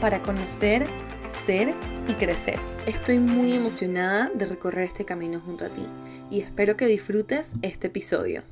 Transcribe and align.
para 0.00 0.22
conocer, 0.22 0.84
ser 1.46 1.74
y 2.06 2.12
crecer. 2.14 2.58
Estoy 2.86 3.18
muy 3.18 3.52
emocionada 3.54 4.30
de 4.34 4.44
recorrer 4.44 4.84
este 4.84 5.04
camino 5.04 5.40
junto 5.40 5.64
a 5.64 5.68
ti 5.68 5.82
y 6.30 6.40
espero 6.40 6.76
que 6.76 6.86
disfrutes 6.86 7.54
este 7.62 7.86
episodio. 7.86 8.42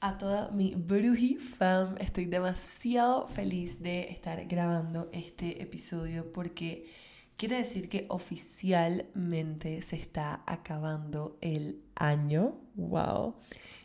A 0.00 0.18
toda 0.18 0.50
mi 0.50 0.74
Bruji 0.74 1.36
fam, 1.36 1.96
estoy 1.98 2.26
demasiado 2.26 3.26
feliz 3.26 3.82
de 3.82 4.10
estar 4.10 4.46
grabando 4.46 5.10
este 5.12 5.62
episodio 5.62 6.32
porque 6.32 6.86
quiere 7.36 7.58
decir 7.58 7.88
que 7.88 8.06
oficialmente 8.08 9.82
se 9.82 9.96
está 9.96 10.42
acabando 10.46 11.36
el 11.40 11.82
año. 11.94 12.58
¡Wow! 12.74 13.36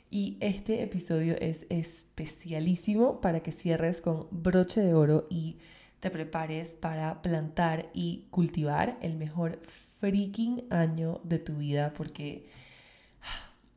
Y 0.09 0.38
este 0.41 0.84
episodio 0.84 1.36
es 1.39 1.66
especialísimo 1.70 3.22
para 3.22 3.41
que 3.41 3.52
cierres 3.52 4.02
con 4.02 4.27
broche 4.30 4.81
de 4.81 4.94
oro 4.94 5.25
y 5.30 5.58
te 6.01 6.09
prepares 6.09 6.73
para 6.73 7.21
plantar 7.21 7.89
y 7.93 8.27
cultivar 8.31 8.97
el 9.01 9.15
mejor 9.15 9.61
freaking 9.99 10.66
año 10.69 11.21
de 11.23 11.39
tu 11.39 11.58
vida 11.58 11.93
porque 11.95 12.49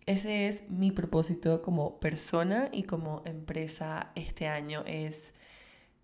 ese 0.07 0.49
es 0.49 0.71
mi 0.71 0.91
propósito 0.91 1.63
como 1.63 2.01
persona 2.01 2.71
y 2.73 2.83
como 2.85 3.23
empresa 3.27 4.11
este 4.17 4.49
año 4.49 4.83
es 4.87 5.35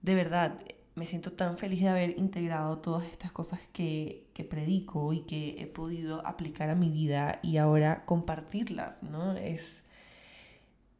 de 0.03 0.15
verdad 0.15 0.61
me 0.95 1.07
siento 1.07 1.33
tan 1.33 1.57
feliz 1.57 1.81
de 1.81 1.89
haber 1.89 2.19
integrado 2.19 2.79
todas 2.79 3.07
estas 3.11 3.33
cosas 3.33 3.61
que, 3.73 4.27
que, 4.35 4.45
predico 4.45 5.15
y 5.15 5.23
que 5.23 5.63
he 5.63 5.67
podido 5.67 6.27
aplicar 6.27 6.69
a 6.69 6.75
mi 6.75 6.91
vida 6.91 7.39
y 7.43 7.57
ahora 7.57 8.05
compartirlas, 8.05 9.03
¿no? 9.03 9.35
Es, 9.37 9.83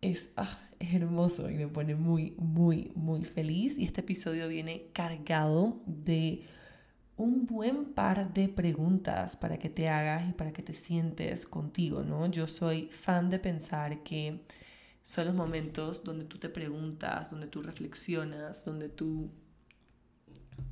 es, 0.01 0.29
ah, 0.37 0.59
hermoso 0.81 1.51
y 1.51 1.55
me 1.55 1.69
pone 1.69 1.95
muy, 1.95 2.35
muy, 2.39 2.93
muy 2.95 3.25
feliz. 3.25 3.79
Y 3.79 3.85
este 3.85 4.01
episodio 4.01 4.49
viene 4.49 4.87
cargado 4.93 5.81
de 5.87 6.47
un 7.17 7.45
buen 7.47 7.93
par 7.93 8.33
de 8.33 8.49
preguntas 8.49 9.37
para 9.37 9.59
que 9.59 9.69
te 9.69 9.89
hagas 9.89 10.29
y 10.29 10.33
para 10.33 10.53
que 10.53 10.63
te 10.63 10.75
sientes 10.75 11.47
contigo, 11.47 12.03
¿no? 12.03 12.27
Yo 12.31 12.47
soy 12.47 12.89
fan 12.89 13.29
de 13.29 13.39
pensar 13.39 14.03
que 14.03 14.41
son 15.03 15.27
los 15.27 15.35
momentos 15.35 16.03
donde 16.03 16.25
tú 16.25 16.39
te 16.39 16.49
preguntas, 16.49 17.31
donde 17.31 17.47
tú 17.47 17.63
reflexionas, 17.63 18.65
donde 18.65 18.89
tú 18.89 19.31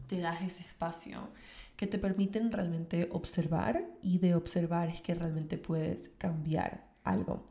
te 0.07 0.21
das 0.21 0.41
ese 0.41 0.63
espacio 0.63 1.29
que 1.77 1.87
te 1.87 1.99
permiten 1.99 2.51
realmente 2.51 3.09
observar 3.13 3.85
y 4.03 4.19
de 4.19 4.35
observar 4.35 4.89
es 4.89 5.03
que 5.03 5.15
realmente 5.15 5.59
puedes 5.59 6.09
cambiar 6.19 6.89
algo. 7.05 7.47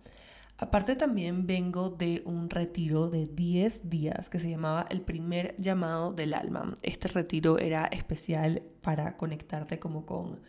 Aparte 0.60 0.96
también 0.96 1.46
vengo 1.46 1.92
de 1.92 2.24
un 2.26 2.50
retiro 2.50 3.12
de 3.12 3.28
10 3.28 3.92
días 3.92 4.30
que 4.30 4.40
se 4.40 4.50
llamaba 4.50 4.88
el 4.90 5.02
primer 5.02 5.56
llamado 5.58 6.14
del 6.14 6.34
alma. 6.34 6.76
Este 6.82 7.08
retiro 7.10 7.60
era 7.60 7.86
especial 7.86 8.64
para 8.82 9.18
conectarte 9.18 9.78
como 9.78 10.08
con 10.08 10.40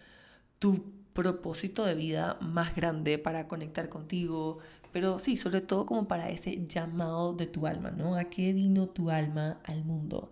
tu 0.59 0.93
propósito 1.13 1.85
de 1.85 1.95
vida 1.95 2.39
más 2.41 2.75
grande, 2.75 3.19
para 3.19 3.49
conectar 3.49 3.91
contigo, 3.91 4.61
pero 4.93 5.19
sí, 5.19 5.37
sobre 5.37 5.61
todo 5.61 5.85
como 5.85 6.09
para 6.09 6.31
ese 6.31 6.67
llamado 6.67 7.35
de 7.35 7.47
tu 7.47 7.67
alma, 7.67 7.91
¿no? 7.91 8.17
¿A 8.17 8.25
qué 8.25 8.55
vino 8.55 8.89
tu 8.89 9.11
alma 9.11 9.61
al 9.65 9.85
mundo? 9.85 10.31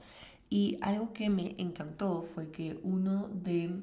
Y 0.49 0.79
algo 0.81 1.13
que 1.13 1.29
me 1.29 1.55
encantó 1.59 2.23
fue 2.23 2.51
que 2.51 2.81
uno 2.83 3.29
de 3.29 3.83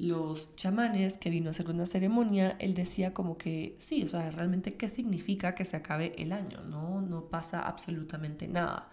los 0.00 0.56
chamanes 0.56 1.18
que 1.18 1.28
vino 1.28 1.48
a 1.48 1.50
hacer 1.50 1.68
una 1.68 1.84
ceremonia, 1.84 2.56
él 2.58 2.72
decía 2.72 3.12
como 3.12 3.36
que 3.36 3.76
sí, 3.78 4.02
o 4.02 4.08
sea, 4.08 4.30
realmente 4.30 4.74
qué 4.74 4.88
significa 4.88 5.54
que 5.54 5.66
se 5.66 5.76
acabe 5.76 6.14
el 6.16 6.32
año, 6.32 6.62
¿no? 6.62 7.02
No 7.02 7.26
pasa 7.26 7.60
absolutamente 7.60 8.48
nada. 8.48 8.88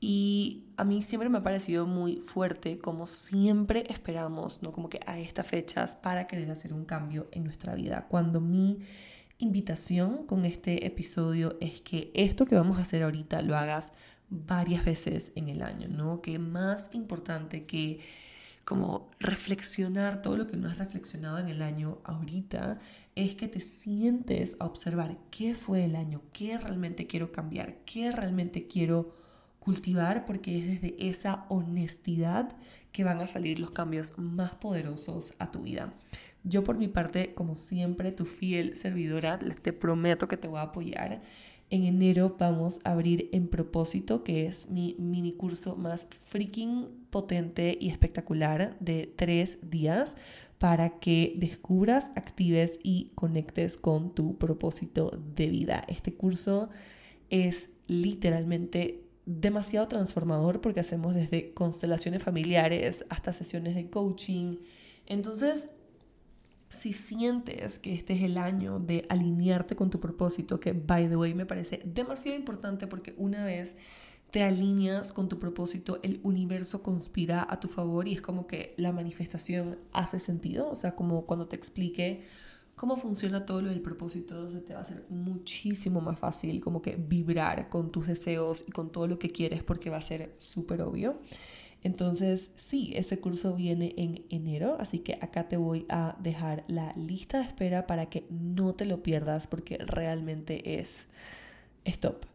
Y 0.00 0.64
a 0.78 0.84
mí 0.84 1.02
siempre 1.02 1.28
me 1.28 1.38
ha 1.38 1.42
parecido 1.42 1.86
muy 1.86 2.16
fuerte 2.16 2.78
como 2.78 3.04
siempre 3.04 3.84
esperamos, 3.90 4.62
¿no? 4.62 4.72
Como 4.72 4.88
que 4.88 5.00
a 5.06 5.18
estas 5.18 5.46
fechas 5.46 5.94
para 5.94 6.26
querer 6.26 6.50
hacer 6.50 6.72
un 6.72 6.86
cambio 6.86 7.28
en 7.32 7.44
nuestra 7.44 7.74
vida. 7.74 8.06
Cuando 8.08 8.40
mi 8.40 8.78
invitación 9.38 10.24
con 10.26 10.46
este 10.46 10.86
episodio 10.86 11.58
es 11.60 11.82
que 11.82 12.10
esto 12.14 12.46
que 12.46 12.54
vamos 12.54 12.78
a 12.78 12.82
hacer 12.82 13.02
ahorita 13.02 13.42
lo 13.42 13.58
hagas 13.58 13.92
varias 14.30 14.86
veces 14.86 15.32
en 15.34 15.50
el 15.50 15.60
año, 15.60 15.88
¿no? 15.88 16.22
Que 16.22 16.38
más 16.38 16.88
importante 16.94 17.66
que 17.66 18.00
como 18.70 19.10
reflexionar 19.18 20.22
todo 20.22 20.36
lo 20.36 20.46
que 20.46 20.56
no 20.56 20.68
has 20.68 20.78
reflexionado 20.78 21.40
en 21.40 21.48
el 21.48 21.60
año 21.60 21.98
ahorita, 22.04 22.78
es 23.16 23.34
que 23.34 23.48
te 23.48 23.60
sientes 23.60 24.54
a 24.60 24.66
observar 24.66 25.18
qué 25.32 25.56
fue 25.56 25.84
el 25.84 25.96
año, 25.96 26.22
qué 26.32 26.56
realmente 26.56 27.08
quiero 27.08 27.32
cambiar, 27.32 27.78
qué 27.84 28.12
realmente 28.12 28.68
quiero 28.68 29.16
cultivar, 29.58 30.24
porque 30.24 30.56
es 30.56 30.66
desde 30.68 31.08
esa 31.08 31.46
honestidad 31.48 32.56
que 32.92 33.02
van 33.02 33.20
a 33.20 33.26
salir 33.26 33.58
los 33.58 33.72
cambios 33.72 34.16
más 34.16 34.52
poderosos 34.52 35.34
a 35.40 35.50
tu 35.50 35.62
vida. 35.62 35.92
Yo 36.44 36.62
por 36.62 36.78
mi 36.78 36.86
parte, 36.86 37.34
como 37.34 37.56
siempre, 37.56 38.12
tu 38.12 38.24
fiel 38.24 38.76
servidora, 38.76 39.40
te 39.40 39.72
prometo 39.72 40.28
que 40.28 40.36
te 40.36 40.46
voy 40.46 40.60
a 40.60 40.70
apoyar 40.70 41.22
en 41.70 41.84
enero 41.84 42.36
vamos 42.38 42.80
a 42.84 42.92
abrir 42.92 43.30
En 43.32 43.48
Propósito, 43.48 44.22
que 44.22 44.46
es 44.46 44.70
mi 44.70 44.94
mini 44.98 45.32
curso 45.32 45.74
más 45.74 46.08
freaking 46.26 46.99
potente 47.10 47.76
y 47.80 47.90
espectacular 47.90 48.76
de 48.80 49.12
tres 49.16 49.70
días 49.70 50.16
para 50.58 50.98
que 50.98 51.34
descubras, 51.36 52.10
actives 52.16 52.78
y 52.82 53.12
conectes 53.14 53.76
con 53.76 54.14
tu 54.14 54.36
propósito 54.36 55.18
de 55.34 55.48
vida. 55.48 55.84
Este 55.88 56.14
curso 56.14 56.68
es 57.30 57.70
literalmente 57.86 59.04
demasiado 59.24 59.88
transformador 59.88 60.60
porque 60.60 60.80
hacemos 60.80 61.14
desde 61.14 61.54
constelaciones 61.54 62.22
familiares 62.22 63.06
hasta 63.08 63.32
sesiones 63.32 63.74
de 63.74 63.88
coaching. 63.88 64.56
Entonces, 65.06 65.68
si 66.70 66.92
sientes 66.92 67.78
que 67.78 67.94
este 67.94 68.14
es 68.14 68.22
el 68.22 68.38
año 68.38 68.78
de 68.78 69.06
alinearte 69.08 69.76
con 69.76 69.90
tu 69.90 69.98
propósito, 70.00 70.60
que 70.60 70.72
by 70.72 71.08
the 71.08 71.16
way 71.16 71.34
me 71.34 71.46
parece 71.46 71.80
demasiado 71.84 72.36
importante 72.36 72.86
porque 72.86 73.14
una 73.16 73.44
vez 73.44 73.76
te 74.30 74.42
alineas 74.42 75.12
con 75.12 75.28
tu 75.28 75.38
propósito, 75.38 75.98
el 76.02 76.20
universo 76.22 76.82
conspira 76.82 77.46
a 77.48 77.60
tu 77.60 77.68
favor 77.68 78.06
y 78.06 78.14
es 78.14 78.22
como 78.22 78.46
que 78.46 78.74
la 78.76 78.92
manifestación 78.92 79.78
hace 79.92 80.20
sentido, 80.20 80.70
o 80.70 80.76
sea, 80.76 80.94
como 80.94 81.26
cuando 81.26 81.46
te 81.48 81.56
explique 81.56 82.24
cómo 82.76 82.96
funciona 82.96 83.44
todo 83.44 83.60
lo 83.60 83.68
del 83.68 83.82
propósito, 83.82 84.50
se 84.50 84.60
te 84.60 84.72
va 84.72 84.80
a 84.80 84.82
hacer 84.82 85.04
muchísimo 85.10 86.00
más 86.00 86.18
fácil 86.18 86.60
como 86.60 86.80
que 86.80 86.96
vibrar 86.96 87.68
con 87.68 87.90
tus 87.90 88.06
deseos 88.06 88.64
y 88.66 88.72
con 88.72 88.90
todo 88.90 89.06
lo 89.06 89.18
que 89.18 89.30
quieres 89.30 89.62
porque 89.62 89.90
va 89.90 89.98
a 89.98 90.02
ser 90.02 90.34
súper 90.38 90.82
obvio. 90.82 91.18
Entonces, 91.82 92.52
sí, 92.56 92.92
ese 92.94 93.20
curso 93.20 93.56
viene 93.56 93.94
en 93.96 94.24
enero, 94.28 94.76
así 94.78 95.00
que 95.00 95.18
acá 95.20 95.48
te 95.48 95.56
voy 95.56 95.86
a 95.88 96.16
dejar 96.20 96.64
la 96.68 96.92
lista 96.92 97.38
de 97.38 97.44
espera 97.44 97.86
para 97.86 98.06
que 98.06 98.26
no 98.30 98.74
te 98.74 98.84
lo 98.84 99.02
pierdas 99.02 99.46
porque 99.46 99.78
realmente 99.78 100.78
es 100.80 101.06
stop. 101.84 102.29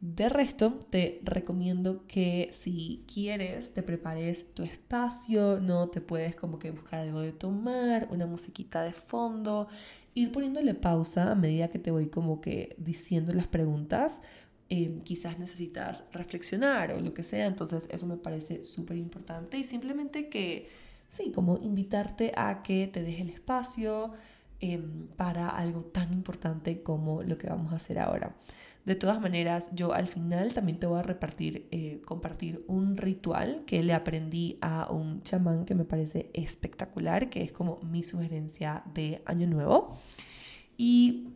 De 0.00 0.28
resto, 0.28 0.72
te 0.90 1.20
recomiendo 1.24 2.06
que 2.06 2.50
si 2.52 3.04
quieres 3.12 3.72
te 3.72 3.82
prepares 3.82 4.52
tu 4.54 4.62
espacio, 4.62 5.58
no 5.58 5.88
te 5.88 6.02
puedes 6.02 6.34
como 6.34 6.58
que 6.58 6.70
buscar 6.70 7.00
algo 7.00 7.20
de 7.20 7.32
tomar, 7.32 8.06
una 8.10 8.26
musiquita 8.26 8.82
de 8.82 8.92
fondo, 8.92 9.68
ir 10.14 10.32
poniéndole 10.32 10.74
pausa 10.74 11.32
a 11.32 11.34
medida 11.34 11.68
que 11.68 11.78
te 11.78 11.90
voy 11.90 12.08
como 12.08 12.42
que 12.42 12.76
diciendo 12.78 13.32
las 13.32 13.46
preguntas. 13.46 14.20
Em, 14.68 15.00
quizás 15.00 15.38
necesitas 15.38 16.04
reflexionar 16.12 16.92
o 16.92 17.00
lo 17.00 17.14
que 17.14 17.22
sea, 17.22 17.46
entonces 17.46 17.88
eso 17.90 18.06
me 18.06 18.16
parece 18.16 18.64
súper 18.64 18.96
importante 18.96 19.58
y 19.58 19.64
simplemente 19.64 20.28
que, 20.28 20.68
sí, 21.08 21.32
como 21.32 21.56
invitarte 21.58 22.32
a 22.36 22.62
que 22.62 22.88
te 22.88 23.02
deje 23.02 23.22
el 23.22 23.30
espacio 23.30 24.12
em, 24.60 25.06
para 25.16 25.48
algo 25.48 25.82
tan 25.84 26.12
importante 26.12 26.82
como 26.82 27.22
lo 27.22 27.38
que 27.38 27.48
vamos 27.48 27.72
a 27.72 27.76
hacer 27.76 27.98
ahora. 27.98 28.34
De 28.86 28.94
todas 28.94 29.20
maneras, 29.20 29.72
yo 29.74 29.92
al 29.92 30.06
final 30.06 30.54
también 30.54 30.78
te 30.78 30.86
voy 30.86 31.00
a 31.00 31.02
repartir, 31.02 31.66
eh, 31.72 32.00
compartir 32.04 32.64
un 32.68 32.96
ritual 32.96 33.64
que 33.66 33.82
le 33.82 33.92
aprendí 33.92 34.58
a 34.60 34.86
un 34.92 35.22
chamán 35.22 35.64
que 35.64 35.74
me 35.74 35.84
parece 35.84 36.30
espectacular, 36.34 37.28
que 37.28 37.42
es 37.42 37.50
como 37.50 37.80
mi 37.82 38.04
sugerencia 38.04 38.84
de 38.94 39.22
año 39.26 39.48
nuevo. 39.48 39.98
Y 40.78 41.30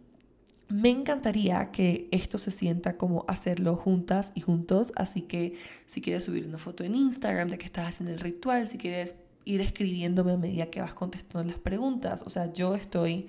me 0.68 0.90
encantaría 0.90 1.72
que 1.72 2.06
esto 2.12 2.38
se 2.38 2.52
sienta 2.52 2.96
como 2.96 3.24
hacerlo 3.26 3.74
juntas 3.74 4.30
y 4.36 4.42
juntos, 4.42 4.92
así 4.94 5.22
que 5.22 5.56
si 5.86 6.00
quieres 6.00 6.22
subir 6.22 6.46
una 6.46 6.58
foto 6.58 6.84
en 6.84 6.94
Instagram 6.94 7.48
de 7.48 7.58
que 7.58 7.66
estás 7.66 7.88
haciendo 7.88 8.14
el 8.14 8.20
ritual, 8.20 8.68
si 8.68 8.78
quieres 8.78 9.18
ir 9.44 9.60
escribiéndome 9.60 10.34
a 10.34 10.36
medida 10.36 10.66
que 10.66 10.80
vas 10.80 10.94
contestando 10.94 11.50
las 11.50 11.60
preguntas, 11.60 12.22
o 12.24 12.30
sea, 12.30 12.52
yo 12.52 12.76
estoy 12.76 13.26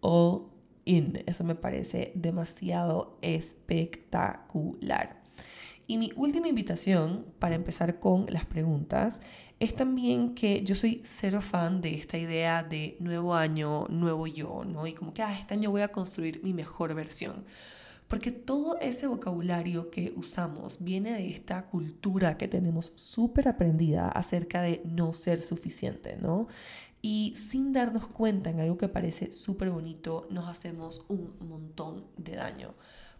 all 0.00 0.42
in, 0.88 1.22
eso 1.26 1.44
me 1.44 1.54
parece 1.54 2.12
demasiado 2.14 3.18
espectacular. 3.22 5.22
Y 5.86 5.98
mi 5.98 6.12
última 6.16 6.48
invitación 6.48 7.26
para 7.38 7.54
empezar 7.54 7.98
con 7.98 8.26
las 8.28 8.44
preguntas 8.44 9.20
es 9.60 9.74
también 9.74 10.34
que 10.34 10.62
yo 10.62 10.74
soy 10.74 11.00
cero 11.04 11.40
fan 11.40 11.80
de 11.80 11.94
esta 11.94 12.18
idea 12.18 12.62
de 12.62 12.96
nuevo 13.00 13.34
año, 13.34 13.86
nuevo 13.88 14.26
yo, 14.26 14.64
¿no? 14.64 14.86
Y 14.86 14.92
como 14.92 15.14
que, 15.14 15.22
ah, 15.22 15.36
este 15.38 15.54
año 15.54 15.70
voy 15.70 15.82
a 15.82 15.88
construir 15.88 16.42
mi 16.44 16.52
mejor 16.52 16.94
versión. 16.94 17.44
Porque 18.06 18.32
todo 18.32 18.78
ese 18.80 19.06
vocabulario 19.06 19.90
que 19.90 20.14
usamos 20.16 20.82
viene 20.82 21.12
de 21.12 21.28
esta 21.28 21.66
cultura 21.66 22.38
que 22.38 22.48
tenemos 22.48 22.92
súper 22.94 23.48
aprendida 23.48 24.08
acerca 24.08 24.62
de 24.62 24.80
no 24.84 25.12
ser 25.12 25.40
suficiente, 25.40 26.16
¿no? 26.16 26.48
Y 27.00 27.36
sin 27.50 27.72
darnos 27.72 28.06
cuenta 28.08 28.50
en 28.50 28.60
algo 28.60 28.78
que 28.78 28.88
parece 28.88 29.32
súper 29.32 29.70
bonito, 29.70 30.26
nos 30.30 30.48
hacemos 30.48 31.04
un 31.08 31.34
montón 31.40 32.06
de 32.16 32.36
daño. 32.36 32.74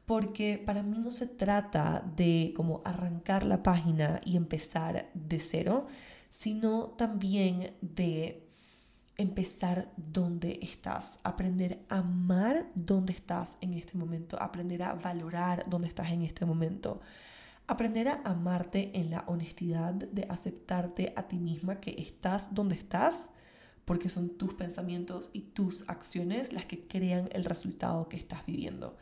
Porque 0.07 0.63
para 0.65 0.83
mí 0.83 0.99
no 0.99 1.11
se 1.11 1.27
trata 1.27 2.03
de 2.17 2.53
como 2.57 2.83
arrancar 2.85 3.45
la 3.45 3.63
página 3.63 4.21
y 4.25 4.37
empezar 4.37 5.11
de 5.15 5.39
cero, 5.39 5.87
sino 6.31 6.95
también 6.97 7.75
de 7.81 8.49
empezar 9.19 9.93
donde 9.97 10.61
estás, 10.63 11.19
aprender 11.25 11.81
a 11.89 11.99
amar 11.99 12.71
donde 12.75 13.13
estás 13.13 13.59
en 13.61 13.75
este 13.75 13.99
momento, 13.99 14.41
aprender 14.41 14.83
a 14.85 14.95
valorar 14.95 15.69
donde 15.69 15.89
estás 15.89 16.11
en 16.11 16.23
este 16.23 16.47
momento, 16.47 17.01
aprender 17.67 18.09
a 18.09 18.23
amarte 18.25 18.97
en 18.97 19.11
la 19.11 19.25
honestidad 19.27 19.93
de 19.93 20.25
aceptarte 20.31 21.13
a 21.17 21.27
ti 21.27 21.39
misma 21.39 21.81
que 21.81 22.01
estás 22.01 22.55
donde 22.55 22.77
estás, 22.77 23.29
porque 23.89 24.11
son 24.11 24.29
tus 24.37 24.53
pensamientos 24.53 25.31
y 25.33 25.41
tus 25.41 25.89
acciones 25.89 26.53
las 26.53 26.67
que 26.67 26.87
crean 26.87 27.31
el 27.33 27.47
resultado 27.47 28.11
que 28.11 28.19
estás 28.19 28.45
viviendo. 28.45 28.99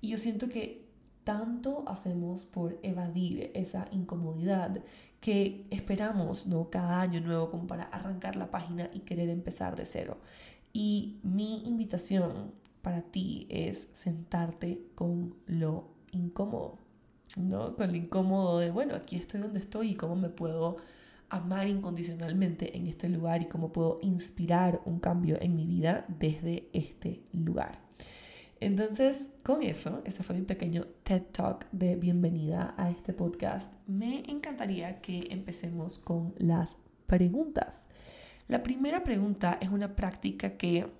Y 0.00 0.08
yo 0.08 0.16
siento 0.16 0.48
que 0.48 0.88
tanto 1.24 1.84
hacemos 1.86 2.46
por 2.46 2.78
evadir 2.82 3.50
esa 3.52 3.86
incomodidad 3.92 4.82
que 5.20 5.66
esperamos 5.68 6.46
¿no? 6.46 6.70
cada 6.70 7.02
año 7.02 7.20
nuevo 7.20 7.50
como 7.50 7.66
para 7.66 7.82
arrancar 7.84 8.36
la 8.36 8.50
página 8.50 8.88
y 8.94 9.00
querer 9.00 9.28
empezar 9.28 9.76
de 9.76 9.84
cero. 9.84 10.16
Y 10.72 11.20
mi 11.22 11.62
invitación 11.66 12.54
para 12.80 13.02
ti 13.02 13.46
es 13.50 13.90
sentarte 13.92 14.86
con 14.94 15.34
lo 15.44 15.84
incómodo, 16.12 16.78
¿no? 17.36 17.76
Con 17.76 17.90
lo 17.90 17.96
incómodo 17.98 18.58
de, 18.58 18.70
bueno, 18.70 18.94
aquí 18.94 19.16
estoy 19.16 19.42
donde 19.42 19.58
estoy 19.58 19.90
y 19.90 19.94
cómo 19.96 20.16
me 20.16 20.30
puedo 20.30 20.78
amar 21.30 21.68
incondicionalmente 21.68 22.76
en 22.76 22.86
este 22.86 23.08
lugar 23.08 23.40
y 23.40 23.46
cómo 23.46 23.72
puedo 23.72 23.98
inspirar 24.02 24.82
un 24.84 24.98
cambio 25.00 25.38
en 25.40 25.56
mi 25.56 25.64
vida 25.64 26.04
desde 26.08 26.68
este 26.72 27.22
lugar. 27.32 27.80
Entonces, 28.58 29.30
con 29.42 29.62
eso, 29.62 30.02
ese 30.04 30.22
fue 30.22 30.36
mi 30.36 30.42
pequeño 30.42 30.84
TED 31.02 31.22
Talk 31.32 31.66
de 31.72 31.96
bienvenida 31.96 32.74
a 32.76 32.90
este 32.90 33.14
podcast. 33.14 33.72
Me 33.86 34.22
encantaría 34.30 35.00
que 35.00 35.28
empecemos 35.30 35.98
con 35.98 36.34
las 36.36 36.76
preguntas. 37.06 37.86
La 38.48 38.62
primera 38.62 39.02
pregunta 39.02 39.56
es 39.62 39.70
una 39.70 39.96
práctica 39.96 40.58
que, 40.58 40.92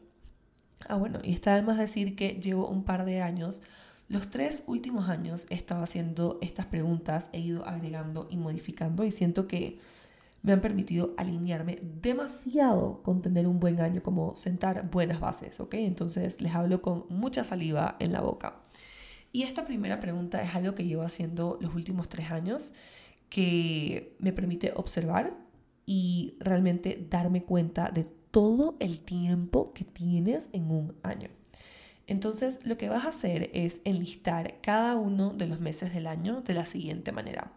ah 0.89 0.97
bueno, 0.97 1.19
y 1.23 1.33
está 1.33 1.53
además 1.53 1.77
decir 1.77 2.17
que 2.17 2.41
llevo 2.41 2.67
un 2.69 2.85
par 2.85 3.05
de 3.05 3.21
años, 3.21 3.61
los 4.09 4.31
tres 4.31 4.65
últimos 4.67 5.09
años 5.09 5.47
he 5.51 5.55
estado 5.55 5.83
haciendo 5.83 6.39
estas 6.41 6.67
preguntas, 6.67 7.29
he 7.33 7.41
ido 7.41 7.67
agregando 7.67 8.27
y 8.31 8.37
modificando 8.37 9.05
y 9.05 9.13
siento 9.13 9.47
que 9.47 9.79
me 10.43 10.53
han 10.53 10.61
permitido 10.61 11.15
alinearme 11.17 11.79
demasiado 11.83 13.03
con 13.03 13.23
tener 13.23 13.47
un 13.47 13.61
buen 13.61 13.81
año, 13.81 14.03
como 14.03 14.35
sentar 14.37 14.91
buenas 14.91 15.21
bases, 15.21 15.61
¿ok? 15.61 15.75
Entonces 15.75 16.41
les 16.41 16.55
hablo 16.55 16.81
con 16.81 17.05
mucha 17.09 17.45
saliva 17.45 17.97
en 17.99 18.13
la 18.13 18.21
boca. 18.21 18.61
Y 19.33 19.43
esta 19.43 19.65
primera 19.65 20.01
pregunta 20.01 20.43
es 20.43 20.55
algo 20.55 20.75
que 20.75 20.87
llevo 20.87 21.03
haciendo 21.03 21.59
los 21.61 21.75
últimos 21.75 22.09
tres 22.09 22.31
años, 22.31 22.73
que 23.29 24.17
me 24.19 24.33
permite 24.33 24.73
observar 24.75 25.37
y 25.87 26.37
realmente 26.41 27.07
darme 27.09 27.45
cuenta 27.45 27.91
de 27.91 28.05
todo 28.31 28.77
el 28.81 29.01
tiempo 29.01 29.73
que 29.73 29.85
tienes 29.85 30.49
en 30.53 30.71
un 30.71 30.97
año. 31.03 31.29
Entonces 32.07 32.67
lo 32.67 32.77
que 32.77 32.89
vas 32.89 33.05
a 33.05 33.11
hacer 33.11 33.51
es 33.55 33.81
enlistar 33.85 34.61
cada 34.63 34.97
uno 34.97 35.31
de 35.33 35.47
los 35.47 35.61
meses 35.61 35.95
del 35.95 36.09
año 36.09 36.41
de 36.41 36.55
la 36.55 36.67
siguiente 36.67 37.13
manera. 37.13 37.53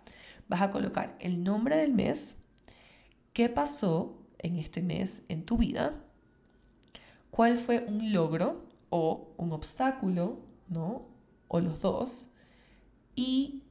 Vas 0.48 0.62
a 0.62 0.70
colocar 0.70 1.16
el 1.20 1.44
nombre 1.44 1.78
del 1.78 1.94
mes, 1.94 2.43
¿Qué 3.34 3.50
pasó 3.50 4.16
en 4.38 4.58
este 4.58 4.84
mes 4.84 5.24
en 5.28 5.44
tu 5.44 5.58
vida? 5.58 6.04
¿Cuál 7.32 7.58
fue 7.58 7.84
un 7.88 8.14
logro 8.14 8.64
o 8.92 9.34
un 9.38 9.54
obstáculo, 9.54 10.38
¿no? 10.68 11.08
O 11.48 11.60
los 11.60 11.82
dos. 11.82 12.30
¿Y 13.16 13.64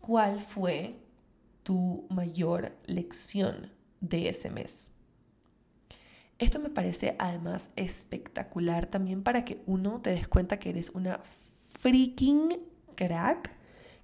cuál 0.00 0.40
fue 0.40 0.98
tu 1.62 2.06
mayor 2.08 2.74
lección 2.86 3.70
de 4.00 4.30
ese 4.30 4.48
mes? 4.48 4.88
Esto 6.38 6.58
me 6.58 6.70
parece 6.70 7.16
además 7.18 7.72
espectacular 7.76 8.86
también 8.86 9.22
para 9.22 9.44
que 9.44 9.62
uno 9.66 10.00
te 10.00 10.10
des 10.10 10.26
cuenta 10.26 10.58
que 10.58 10.70
eres 10.70 10.88
una 10.90 11.20
freaking 11.80 12.62
crack, 12.94 13.50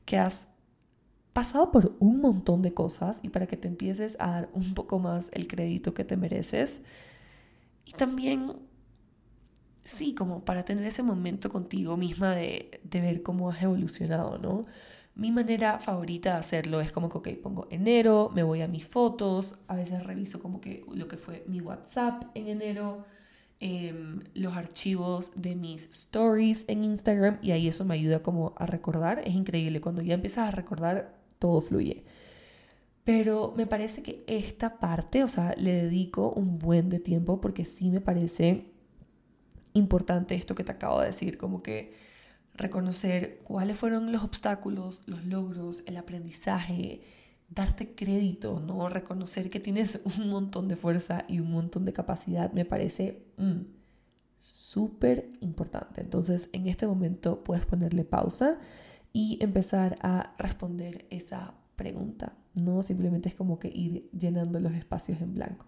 que 0.05 0.19
has 0.19 0.49
pasado 1.33 1.71
por 1.73 1.97
un 1.99 2.21
montón 2.21 2.63
de 2.63 2.75
cosas 2.75 3.21
y 3.23 3.31
para 3.31 3.47
que 3.47 3.57
te 3.57 3.69
empieces 3.69 4.17
a 4.21 4.31
dar 4.31 4.51
un 4.53 4.75
poco 4.75 4.99
más 4.99 5.31
el 5.33 5.49
crédito 5.49 5.95
que 5.95 6.05
te 6.05 6.17
mereces. 6.17 6.81
Y 7.85 7.93
también, 7.93 8.55
sí, 9.85 10.15
como 10.15 10.45
para 10.45 10.65
tener 10.65 10.85
ese 10.85 11.03
momento 11.03 11.51
contigo 11.51 11.97
misma 11.97 12.35
de, 12.35 12.81
de 12.85 13.01
ver 13.01 13.23
cómo 13.23 13.51
has 13.51 13.63
evolucionado, 13.63 14.39
¿no? 14.39 14.67
Mi 15.15 15.31
manera 15.31 15.79
favorita 15.79 16.33
de 16.33 16.37
hacerlo 16.39 16.81
es 16.81 16.91
como 16.91 17.09
que, 17.11 17.19
ok, 17.19 17.29
pongo 17.43 17.67
enero, 17.71 18.31
me 18.35 18.43
voy 18.43 18.63
a 18.63 18.69
mis 18.69 18.87
fotos, 18.87 19.57
a 19.69 19.77
veces 19.77 20.05
reviso 20.05 20.41
como 20.41 20.61
que 20.61 20.85
lo 20.95 21.07
que 21.07 21.19
fue 21.19 21.45
mi 21.47 21.61
WhatsApp 21.61 22.25
en 22.35 22.49
enero, 22.49 23.05
em, 23.61 24.25
los 24.35 24.57
archivos 24.57 25.33
de 25.37 25.55
mis 25.55 25.85
stories 25.91 26.65
en 26.69 26.85
Instagram 26.85 27.39
y 27.43 27.51
ahí 27.53 27.69
eso 27.69 27.85
me 27.85 27.95
ayuda 27.95 28.23
como 28.23 28.55
a 28.57 28.67
recordar. 28.67 29.21
Es 29.27 29.35
increíble, 29.35 29.81
cuando 29.83 30.03
ya 30.03 30.15
empiezas 30.15 30.49
a 30.49 30.51
recordar 30.51 31.22
todo 31.43 31.61
fluye. 31.61 32.05
Pero 33.03 33.53
me 33.57 33.67
parece 33.67 34.05
que 34.05 34.23
esta 34.29 34.79
parte, 34.79 35.25
o 35.25 35.29
sea, 35.29 35.57
le 35.59 35.73
dedico 35.73 36.31
un 36.31 36.61
buen 36.61 36.89
de 36.89 37.01
tiempo 37.01 37.41
porque 37.41 37.65
sí 37.65 37.91
me 37.91 38.01
parece 38.01 38.71
importante 39.73 40.37
esto 40.37 40.55
que 40.55 40.63
te 40.63 40.71
acabo 40.71 41.01
de 41.01 41.09
decir, 41.09 41.37
como 41.39 41.61
que 41.61 41.95
reconocer 42.55 43.41
cuáles 43.43 43.77
fueron 43.77 44.13
los 44.13 44.23
obstáculos, 44.23 45.03
los 45.07 45.25
logros, 45.25 45.83
el 45.87 45.97
aprendizaje, 45.97 47.03
darte 47.49 47.97
crédito, 47.97 48.61
¿no? 48.61 48.89
Reconocer 48.89 49.51
que 49.51 49.59
tienes 49.59 50.01
un 50.19 50.29
montón 50.29 50.69
de 50.69 50.77
fuerza 50.77 51.25
y 51.27 51.41
un 51.41 51.51
montón 51.51 51.85
de 51.85 51.93
capacidad, 51.93 52.53
me 52.53 52.65
parece 52.65 53.25
mm, 53.37 53.63
súper 54.39 55.33
importante. 55.41 56.03
Entonces, 56.03 56.51
en 56.53 56.69
este 56.69 56.87
momento 56.87 57.43
puedes 57.43 57.67
ponerle 57.67 58.05
pausa 58.05 58.61
y 59.13 59.39
empezar 59.41 59.99
a 60.03 60.35
responder 60.39 61.07
esa 61.11 61.55
pregunta. 61.77 62.37
No 62.55 62.83
simplemente 62.83 63.29
es 63.29 63.35
como 63.35 63.59
que 63.59 63.69
ir 63.69 64.11
llenando 64.11 64.61
los 64.61 64.73
espacios 64.73 65.21
en 65.21 65.35
blanco. 65.35 65.67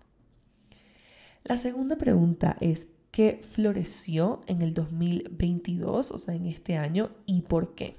La 1.45 1.57
segunda 1.57 1.97
pregunta 1.97 2.57
es, 2.61 2.89
¿qué 3.11 3.41
floreció 3.43 4.43
en 4.47 4.63
el 4.63 4.73
2022, 4.73 6.11
o 6.11 6.19
sea, 6.19 6.35
en 6.35 6.47
este 6.47 6.77
año, 6.77 7.11
y 7.27 7.43
por 7.43 7.75
qué? 7.75 7.97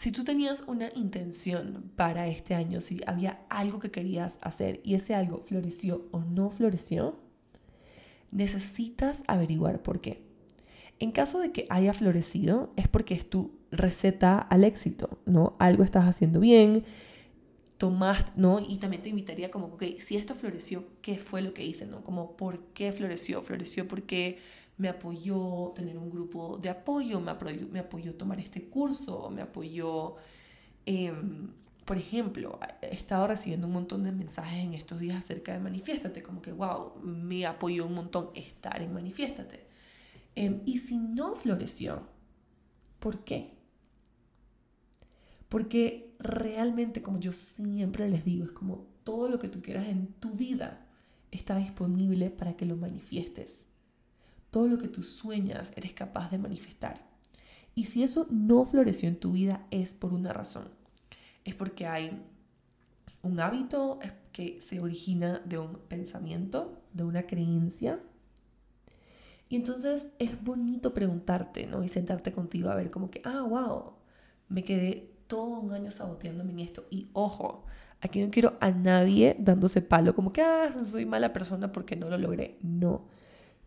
Si 0.00 0.12
tú 0.12 0.24
tenías 0.24 0.64
una 0.66 0.88
intención 0.94 1.92
para 1.94 2.26
este 2.26 2.54
año, 2.54 2.80
si 2.80 3.00
había 3.06 3.44
algo 3.50 3.80
que 3.80 3.90
querías 3.90 4.40
hacer 4.42 4.80
y 4.82 4.94
ese 4.94 5.14
algo 5.14 5.42
floreció 5.42 6.08
o 6.10 6.20
no 6.20 6.50
floreció, 6.50 7.20
necesitas 8.30 9.22
averiguar 9.26 9.82
por 9.82 10.00
qué. 10.00 10.29
En 11.00 11.12
caso 11.12 11.40
de 11.40 11.50
que 11.50 11.66
haya 11.70 11.92
florecido, 11.94 12.72
es 12.76 12.86
porque 12.86 13.14
es 13.14 13.28
tu 13.28 13.58
receta 13.70 14.38
al 14.38 14.64
éxito, 14.64 15.18
¿no? 15.24 15.56
Algo 15.58 15.82
estás 15.82 16.04
haciendo 16.04 16.40
bien, 16.40 16.84
tomaste, 17.78 18.32
¿no? 18.36 18.60
Y 18.60 18.76
también 18.76 19.02
te 19.02 19.08
invitaría 19.08 19.50
como, 19.50 19.68
ok, 19.68 19.82
si 19.98 20.16
esto 20.16 20.34
floreció, 20.34 20.84
¿qué 21.00 21.16
fue 21.16 21.40
lo 21.40 21.54
que 21.54 21.64
hice, 21.64 21.86
¿no? 21.86 22.04
Como, 22.04 22.36
¿por 22.36 22.64
qué 22.74 22.92
floreció? 22.92 23.40
Floreció 23.40 23.88
porque 23.88 24.38
me 24.76 24.90
apoyó 24.90 25.72
tener 25.74 25.96
un 25.96 26.10
grupo 26.10 26.58
de 26.58 26.68
apoyo, 26.68 27.20
me 27.20 27.30
apoyó, 27.30 27.66
me 27.68 27.78
apoyó 27.78 28.14
tomar 28.14 28.38
este 28.38 28.68
curso, 28.68 29.30
me 29.30 29.40
apoyó, 29.40 30.16
em, 30.84 31.48
por 31.86 31.96
ejemplo, 31.96 32.60
he 32.82 32.94
estado 32.94 33.26
recibiendo 33.26 33.66
un 33.66 33.72
montón 33.72 34.04
de 34.04 34.12
mensajes 34.12 34.62
en 34.62 34.74
estos 34.74 35.00
días 35.00 35.16
acerca 35.16 35.54
de 35.54 35.60
Manifiéstate, 35.60 36.22
como 36.22 36.42
que, 36.42 36.52
wow, 36.52 36.92
me 37.02 37.46
apoyó 37.46 37.86
un 37.86 37.94
montón 37.94 38.30
estar 38.34 38.82
en 38.82 38.92
Manifiéstate. 38.92 39.69
Em, 40.34 40.62
y 40.64 40.78
si 40.78 40.96
no 40.96 41.34
floreció, 41.34 42.06
¿por 42.98 43.24
qué? 43.24 43.58
Porque 45.48 46.14
realmente, 46.18 47.02
como 47.02 47.18
yo 47.18 47.32
siempre 47.32 48.08
les 48.08 48.24
digo, 48.24 48.44
es 48.44 48.52
como 48.52 48.86
todo 49.04 49.28
lo 49.28 49.38
que 49.38 49.48
tú 49.48 49.62
quieras 49.62 49.88
en 49.88 50.08
tu 50.14 50.30
vida 50.32 50.86
está 51.30 51.56
disponible 51.56 52.30
para 52.30 52.56
que 52.56 52.66
lo 52.66 52.76
manifiestes. 52.76 53.66
Todo 54.50 54.66
lo 54.66 54.78
que 54.78 54.88
tú 54.88 55.02
sueñas 55.02 55.72
eres 55.76 55.92
capaz 55.92 56.30
de 56.30 56.38
manifestar. 56.38 57.08
Y 57.74 57.84
si 57.84 58.02
eso 58.02 58.26
no 58.30 58.64
floreció 58.64 59.08
en 59.08 59.18
tu 59.18 59.32
vida 59.32 59.66
es 59.70 59.94
por 59.94 60.12
una 60.12 60.32
razón. 60.32 60.68
Es 61.44 61.54
porque 61.54 61.86
hay 61.86 62.20
un 63.22 63.40
hábito 63.40 63.98
que 64.32 64.60
se 64.60 64.80
origina 64.80 65.40
de 65.44 65.58
un 65.58 65.78
pensamiento, 65.88 66.82
de 66.92 67.04
una 67.04 67.26
creencia. 67.26 68.00
Y 69.50 69.56
entonces 69.56 70.12
es 70.20 70.42
bonito 70.42 70.94
preguntarte, 70.94 71.66
¿no? 71.66 71.82
Y 71.82 71.88
sentarte 71.88 72.32
contigo 72.32 72.70
a 72.70 72.76
ver 72.76 72.90
como 72.92 73.10
que, 73.10 73.20
ah, 73.24 73.42
wow, 73.42 73.94
me 74.48 74.64
quedé 74.64 75.12
todo 75.26 75.58
un 75.58 75.72
año 75.72 75.90
saboteándome 75.90 76.52
en 76.52 76.60
esto. 76.60 76.86
Y 76.88 77.08
ojo, 77.14 77.66
aquí 78.00 78.22
no 78.22 78.30
quiero 78.30 78.56
a 78.60 78.70
nadie 78.70 79.36
dándose 79.40 79.82
palo 79.82 80.14
como 80.14 80.32
que, 80.32 80.40
ah, 80.40 80.72
soy 80.86 81.04
mala 81.04 81.32
persona 81.32 81.72
porque 81.72 81.96
no 81.96 82.08
lo 82.08 82.16
logré. 82.16 82.58
No, 82.62 83.08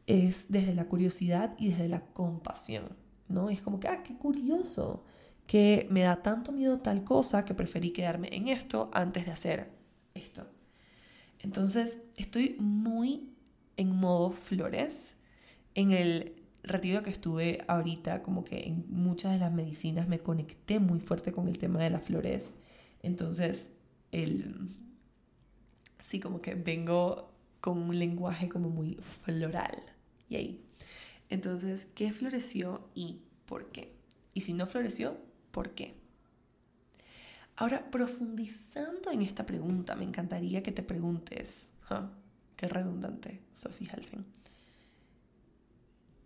es 0.08 0.50
desde 0.50 0.74
la 0.74 0.86
curiosidad 0.86 1.54
y 1.58 1.72
desde 1.72 1.90
la 1.90 2.06
compasión, 2.14 2.96
¿no? 3.28 3.50
Es 3.50 3.62
como 3.62 3.82
que, 3.82 3.90
ah, 3.90 4.04
qué 4.04 4.18
curioso 4.18 5.04
que 5.48 5.88
me 5.92 6.04
da 6.04 6.22
tanto 6.22 6.54
miedo 6.54 6.80
tal 6.80 7.04
cosa 7.04 7.44
que 7.44 7.54
preferí 7.54 7.92
quedarme 7.92 8.30
en 8.32 8.48
esto 8.48 8.90
antes 8.94 9.26
de 9.26 9.32
hacer 9.34 9.70
esto. 10.14 10.48
Entonces, 11.40 12.04
estoy 12.16 12.56
muy 12.60 13.34
en 13.76 13.94
modo 13.94 14.32
flores. 14.32 15.16
En 15.76 15.92
el 15.92 16.34
retiro 16.64 17.04
que 17.04 17.10
estuve 17.10 17.64
ahorita, 17.68 18.24
como 18.24 18.44
que 18.46 18.68
en 18.68 18.86
muchas 18.90 19.34
de 19.34 19.40
las 19.40 19.52
medicinas 19.52 20.08
me 20.08 20.20
conecté 20.20 20.80
muy 20.80 21.00
fuerte 21.00 21.32
con 21.32 21.48
el 21.48 21.58
tema 21.58 21.84
de 21.84 21.90
las 21.90 22.04
flores. 22.04 22.54
Entonces, 23.02 23.78
el, 24.12 24.76
sí, 26.00 26.20
como 26.20 26.42
que 26.42 26.56
vengo 26.56 27.32
con 27.60 27.78
un 27.78 27.98
lenguaje 27.98 28.50
como 28.50 28.70
muy 28.70 28.96
floral. 28.96 29.78
Y 30.30 30.36
ahí. 30.36 30.66
Entonces, 31.30 31.88
¿qué 31.96 32.12
floreció 32.12 32.88
y 32.94 33.22
por 33.46 33.72
qué? 33.72 33.94
Y 34.34 34.42
si 34.42 34.54
no 34.54 34.68
floreció, 34.68 35.18
¿por 35.52 35.72
qué? 35.72 35.96
Ahora, 37.56 37.90
profundizando 37.92 39.12
en 39.12 39.22
esta 39.22 39.46
pregunta, 39.46 39.96
me 39.96 40.04
encantaría 40.04 40.64
que 40.64 40.72
te 40.72 40.84
preguntes, 40.84 41.72
qué 42.56 42.68
redundante, 42.68 43.42
Sophie 43.54 43.90
Halfen, 43.92 44.26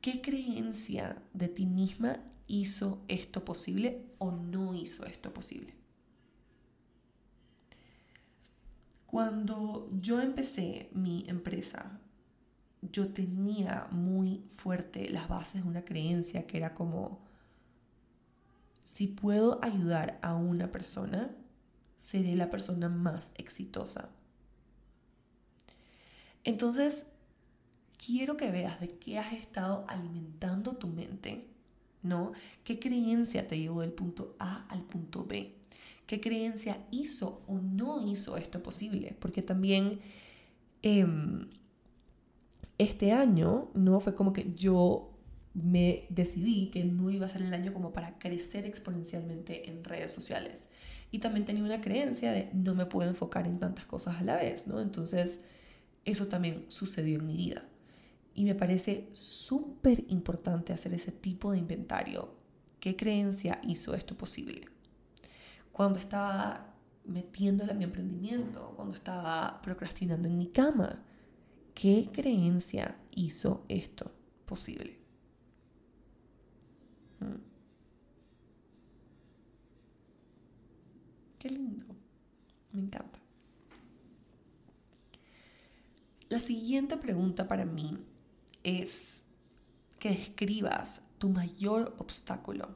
¿qué 0.02 0.22
creencia 0.22 1.22
de 1.34 1.48
ti 1.48 1.66
misma 1.66 2.20
hizo 2.48 3.04
esto 3.08 3.44
posible 3.44 4.06
o 4.18 4.32
no 4.32 4.74
hizo 4.74 5.06
esto 5.06 5.34
posible? 5.34 5.74
Cuando 9.06 9.90
yo 10.00 10.22
empecé 10.22 10.90
mi 10.94 11.26
empresa, 11.28 12.00
yo 12.82 13.14
tenía 13.14 13.88
muy 13.92 14.44
fuerte 14.58 15.10
las 15.10 15.28
bases 15.28 15.64
de 15.64 15.70
una 15.70 15.86
creencia 15.86 16.46
que 16.46 16.58
era 16.58 16.74
como, 16.74 17.26
si 18.84 19.08
puedo 19.08 19.64
ayudar 19.64 20.20
a 20.22 20.36
una 20.36 20.72
persona, 20.72 21.32
seré 21.98 22.36
la 22.36 22.50
persona 22.50 22.90
más 22.90 23.34
exitosa. 23.38 24.10
Entonces, 26.44 27.08
quiero 28.04 28.38
que 28.38 28.52
veas 28.52 28.80
de 28.80 28.98
qué 28.98 29.18
has 29.20 29.34
estado 29.34 29.86
alimentando 29.88 30.76
tu 30.78 30.88
mente, 30.88 31.48
¿no? 32.04 32.32
¿Qué 32.64 32.80
creencia 32.80 33.48
te 33.48 33.60
llevó 33.60 33.82
del 33.82 33.94
punto 33.94 34.36
A 34.40 34.66
al 34.68 34.84
punto 34.84 35.26
B? 35.26 35.58
qué 36.08 36.22
creencia 36.22 36.78
hizo 36.90 37.42
o 37.48 37.60
no 37.60 38.08
hizo 38.08 38.38
esto 38.38 38.64
posible, 38.64 39.16
porque 39.20 39.44
también 39.44 40.00
em, 40.82 41.50
este 42.78 43.12
año 43.12 43.70
no 43.76 44.00
fue 44.00 44.16
como 44.16 44.34
que 44.34 44.54
yo 44.56 45.14
me 45.54 46.06
decidí 46.10 46.70
que 46.72 46.86
no 46.86 47.10
iba 47.10 47.26
a 47.26 47.30
ser 47.30 47.42
el 47.42 47.54
año 47.54 47.74
como 47.74 47.92
para 47.92 48.18
crecer 48.20 48.66
exponencialmente 48.66 49.70
en 49.70 49.84
redes 49.84 50.12
sociales. 50.14 50.70
Y 51.12 51.20
también 51.20 51.46
tenía 51.46 51.64
una 51.64 51.82
creencia 51.82 52.32
de 52.32 52.50
no 52.54 52.76
me 52.76 52.86
puedo 52.86 53.10
enfocar 53.10 53.48
en 53.48 53.60
tantas 53.60 53.86
cosas 53.86 54.18
a 54.18 54.24
la 54.24 54.36
vez, 54.36 54.68
¿no? 54.68 54.82
Entonces, 54.82 55.46
eso 56.06 56.28
también 56.28 56.66
sucedió 56.70 57.18
en 57.20 57.26
mi 57.26 57.36
vida. 57.36 57.64
Y 58.38 58.46
me 58.46 58.56
parece 58.56 59.10
súper 59.12 60.06
importante 60.08 60.72
hacer 60.72 60.94
ese 60.94 61.12
tipo 61.12 61.52
de 61.52 61.58
inventario. 61.58 62.30
¿Qué 62.80 62.96
creencia 62.96 63.60
hizo 63.64 63.94
esto 63.94 64.16
posible? 64.16 64.70
cuando 65.78 66.00
estaba 66.00 66.74
metiéndole 67.06 67.72
a 67.72 67.76
mi 67.76 67.84
emprendimiento, 67.84 68.74
cuando 68.76 68.96
estaba 68.96 69.62
procrastinando 69.62 70.28
en 70.28 70.36
mi 70.36 70.48
cama. 70.48 71.04
¿Qué 71.76 72.10
creencia 72.12 72.98
hizo 73.12 73.64
esto 73.70 74.12
posible? 74.48 74.98
Mm. 77.20 77.36
Qué 81.38 81.50
lindo. 81.52 81.86
Me 82.72 82.82
encanta. 82.82 83.20
La 86.30 86.40
siguiente 86.40 86.98
pregunta 86.98 87.48
para 87.48 87.66
mí 87.66 88.00
es 88.68 89.22
que 89.98 90.10
escribas 90.10 91.02
tu 91.18 91.30
mayor 91.30 91.96
obstáculo. 92.00 92.76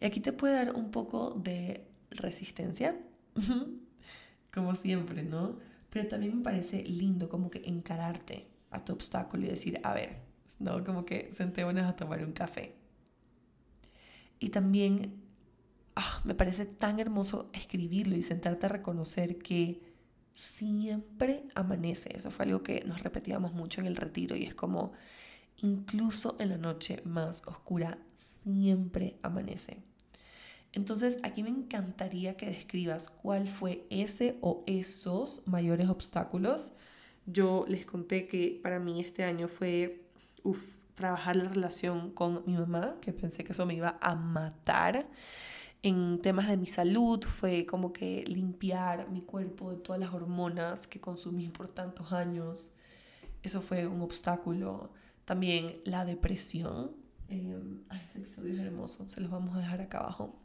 Y 0.00 0.04
aquí 0.04 0.20
te 0.20 0.32
puede 0.32 0.54
dar 0.54 0.74
un 0.74 0.92
poco 0.92 1.30
de 1.30 1.88
resistencia, 2.10 2.96
como 4.54 4.76
siempre, 4.76 5.24
¿no? 5.24 5.58
Pero 5.90 6.08
también 6.08 6.38
me 6.38 6.44
parece 6.44 6.84
lindo 6.84 7.28
como 7.28 7.50
que 7.50 7.62
encararte 7.64 8.46
a 8.70 8.84
tu 8.84 8.92
obstáculo 8.92 9.44
y 9.44 9.50
decir, 9.50 9.80
a 9.82 9.92
ver, 9.92 10.20
¿no? 10.60 10.84
Como 10.84 11.04
que 11.04 11.32
sentémonos 11.36 11.84
a 11.84 11.96
tomar 11.96 12.24
un 12.24 12.32
café. 12.32 12.76
Y 14.38 14.50
también 14.50 15.20
ah, 15.96 16.20
me 16.24 16.36
parece 16.36 16.64
tan 16.64 17.00
hermoso 17.00 17.50
escribirlo 17.52 18.16
y 18.16 18.22
sentarte 18.22 18.66
a 18.66 18.68
reconocer 18.68 19.38
que 19.38 19.82
siempre 20.34 21.44
amanece. 21.54 22.16
Eso 22.16 22.30
fue 22.30 22.46
algo 22.46 22.62
que 22.62 22.84
nos 22.84 23.02
repetíamos 23.02 23.52
mucho 23.52 23.80
en 23.80 23.86
el 23.86 23.96
retiro 23.96 24.36
y 24.36 24.44
es 24.44 24.54
como, 24.54 24.92
incluso 25.58 26.36
en 26.38 26.50
la 26.50 26.58
noche 26.58 27.02
más 27.04 27.42
oscura, 27.46 27.98
siempre 28.14 29.18
amanece. 29.22 29.78
Entonces, 30.72 31.18
aquí 31.22 31.42
me 31.42 31.50
encantaría 31.50 32.36
que 32.36 32.46
describas 32.46 33.10
cuál 33.10 33.46
fue 33.46 33.86
ese 33.90 34.38
o 34.40 34.64
esos 34.66 35.46
mayores 35.46 35.88
obstáculos. 35.88 36.72
Yo 37.26 37.66
les 37.68 37.84
conté 37.84 38.26
que 38.26 38.58
para 38.62 38.78
mí 38.78 39.00
este 39.00 39.24
año 39.24 39.48
fue 39.48 40.06
trabajar 40.94 41.36
la 41.36 41.48
relación 41.48 42.10
con 42.10 42.42
mi 42.46 42.54
mamá, 42.54 42.96
que 43.00 43.12
pensé 43.12 43.44
que 43.44 43.52
eso 43.52 43.66
me 43.66 43.74
iba 43.74 43.98
a 44.00 44.14
matar. 44.14 45.06
En 45.84 46.20
temas 46.22 46.46
de 46.46 46.56
mi 46.56 46.66
salud 46.66 47.24
fue 47.24 47.66
como 47.66 47.92
que 47.92 48.22
limpiar 48.28 49.10
mi 49.10 49.20
cuerpo 49.20 49.70
de 49.70 49.78
todas 49.78 50.00
las 50.00 50.14
hormonas 50.14 50.86
que 50.86 51.00
consumí 51.00 51.48
por 51.48 51.68
tantos 51.68 52.12
años. 52.12 52.72
Eso 53.42 53.60
fue 53.60 53.88
un 53.88 54.00
obstáculo. 54.00 54.92
También 55.24 55.80
la 55.84 56.04
depresión. 56.04 56.92
Eh, 57.28 57.58
ese 58.08 58.18
episodio 58.18 58.54
es 58.54 58.60
hermoso, 58.60 59.08
se 59.08 59.20
los 59.20 59.30
vamos 59.30 59.56
a 59.56 59.60
dejar 59.60 59.80
acá 59.80 59.98
abajo. 59.98 60.38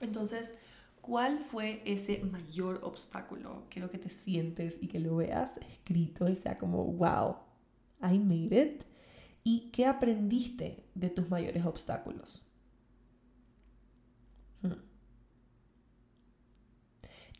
Entonces, 0.00 0.58
¿cuál 1.00 1.38
fue 1.38 1.80
ese 1.86 2.18
mayor 2.24 2.80
obstáculo? 2.82 3.64
Quiero 3.70 3.90
que 3.90 3.98
te 3.98 4.10
sientes 4.10 4.76
y 4.82 4.88
que 4.88 4.98
lo 4.98 5.16
veas 5.16 5.58
escrito 5.58 6.28
y 6.28 6.36
sea 6.36 6.58
como, 6.58 6.84
wow, 6.84 7.36
I 8.02 8.18
made 8.18 8.62
it. 8.62 8.84
¿Y 9.44 9.70
qué 9.70 9.86
aprendiste 9.86 10.84
de 10.94 11.08
tus 11.08 11.30
mayores 11.30 11.64
obstáculos? 11.64 12.49
Hmm. 14.62 14.74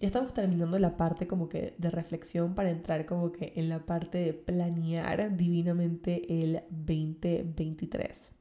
Ya 0.00 0.07
estamos 0.07 0.33
terminando 0.33 0.79
la 0.79 0.97
parte 0.97 1.27
como 1.27 1.49
que 1.49 1.75
de 1.77 1.91
reflexión 1.91 2.55
para 2.55 2.71
entrar 2.71 3.05
como 3.05 3.33
que 3.33 3.53
en 3.57 3.69
la 3.69 3.85
parte 3.85 4.19
de 4.19 4.33
planear 4.33 5.37
divinamente 5.37 6.43
el 6.43 6.62
2023. 6.71 8.33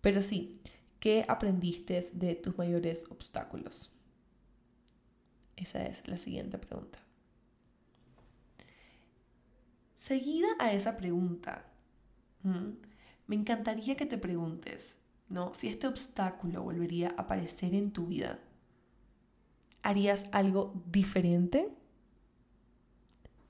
Pero 0.00 0.22
sí, 0.22 0.60
¿Qué 1.06 1.24
aprendiste 1.28 2.04
de 2.14 2.34
tus 2.34 2.58
mayores 2.58 3.04
obstáculos? 3.10 3.92
Esa 5.54 5.86
es 5.86 6.08
la 6.08 6.18
siguiente 6.18 6.58
pregunta. 6.58 6.98
Seguida 9.94 10.48
a 10.58 10.72
esa 10.72 10.96
pregunta, 10.96 11.66
me 12.42 13.36
encantaría 13.36 13.96
que 13.96 14.06
te 14.06 14.18
preguntes, 14.18 15.02
¿no? 15.28 15.54
Si 15.54 15.68
este 15.68 15.86
obstáculo 15.86 16.62
volvería 16.62 17.08
a 17.16 17.22
aparecer 17.22 17.74
en 17.74 17.92
tu 17.92 18.06
vida, 18.06 18.38
¿harías 19.82 20.26
algo 20.32 20.82
diferente? 20.86 21.68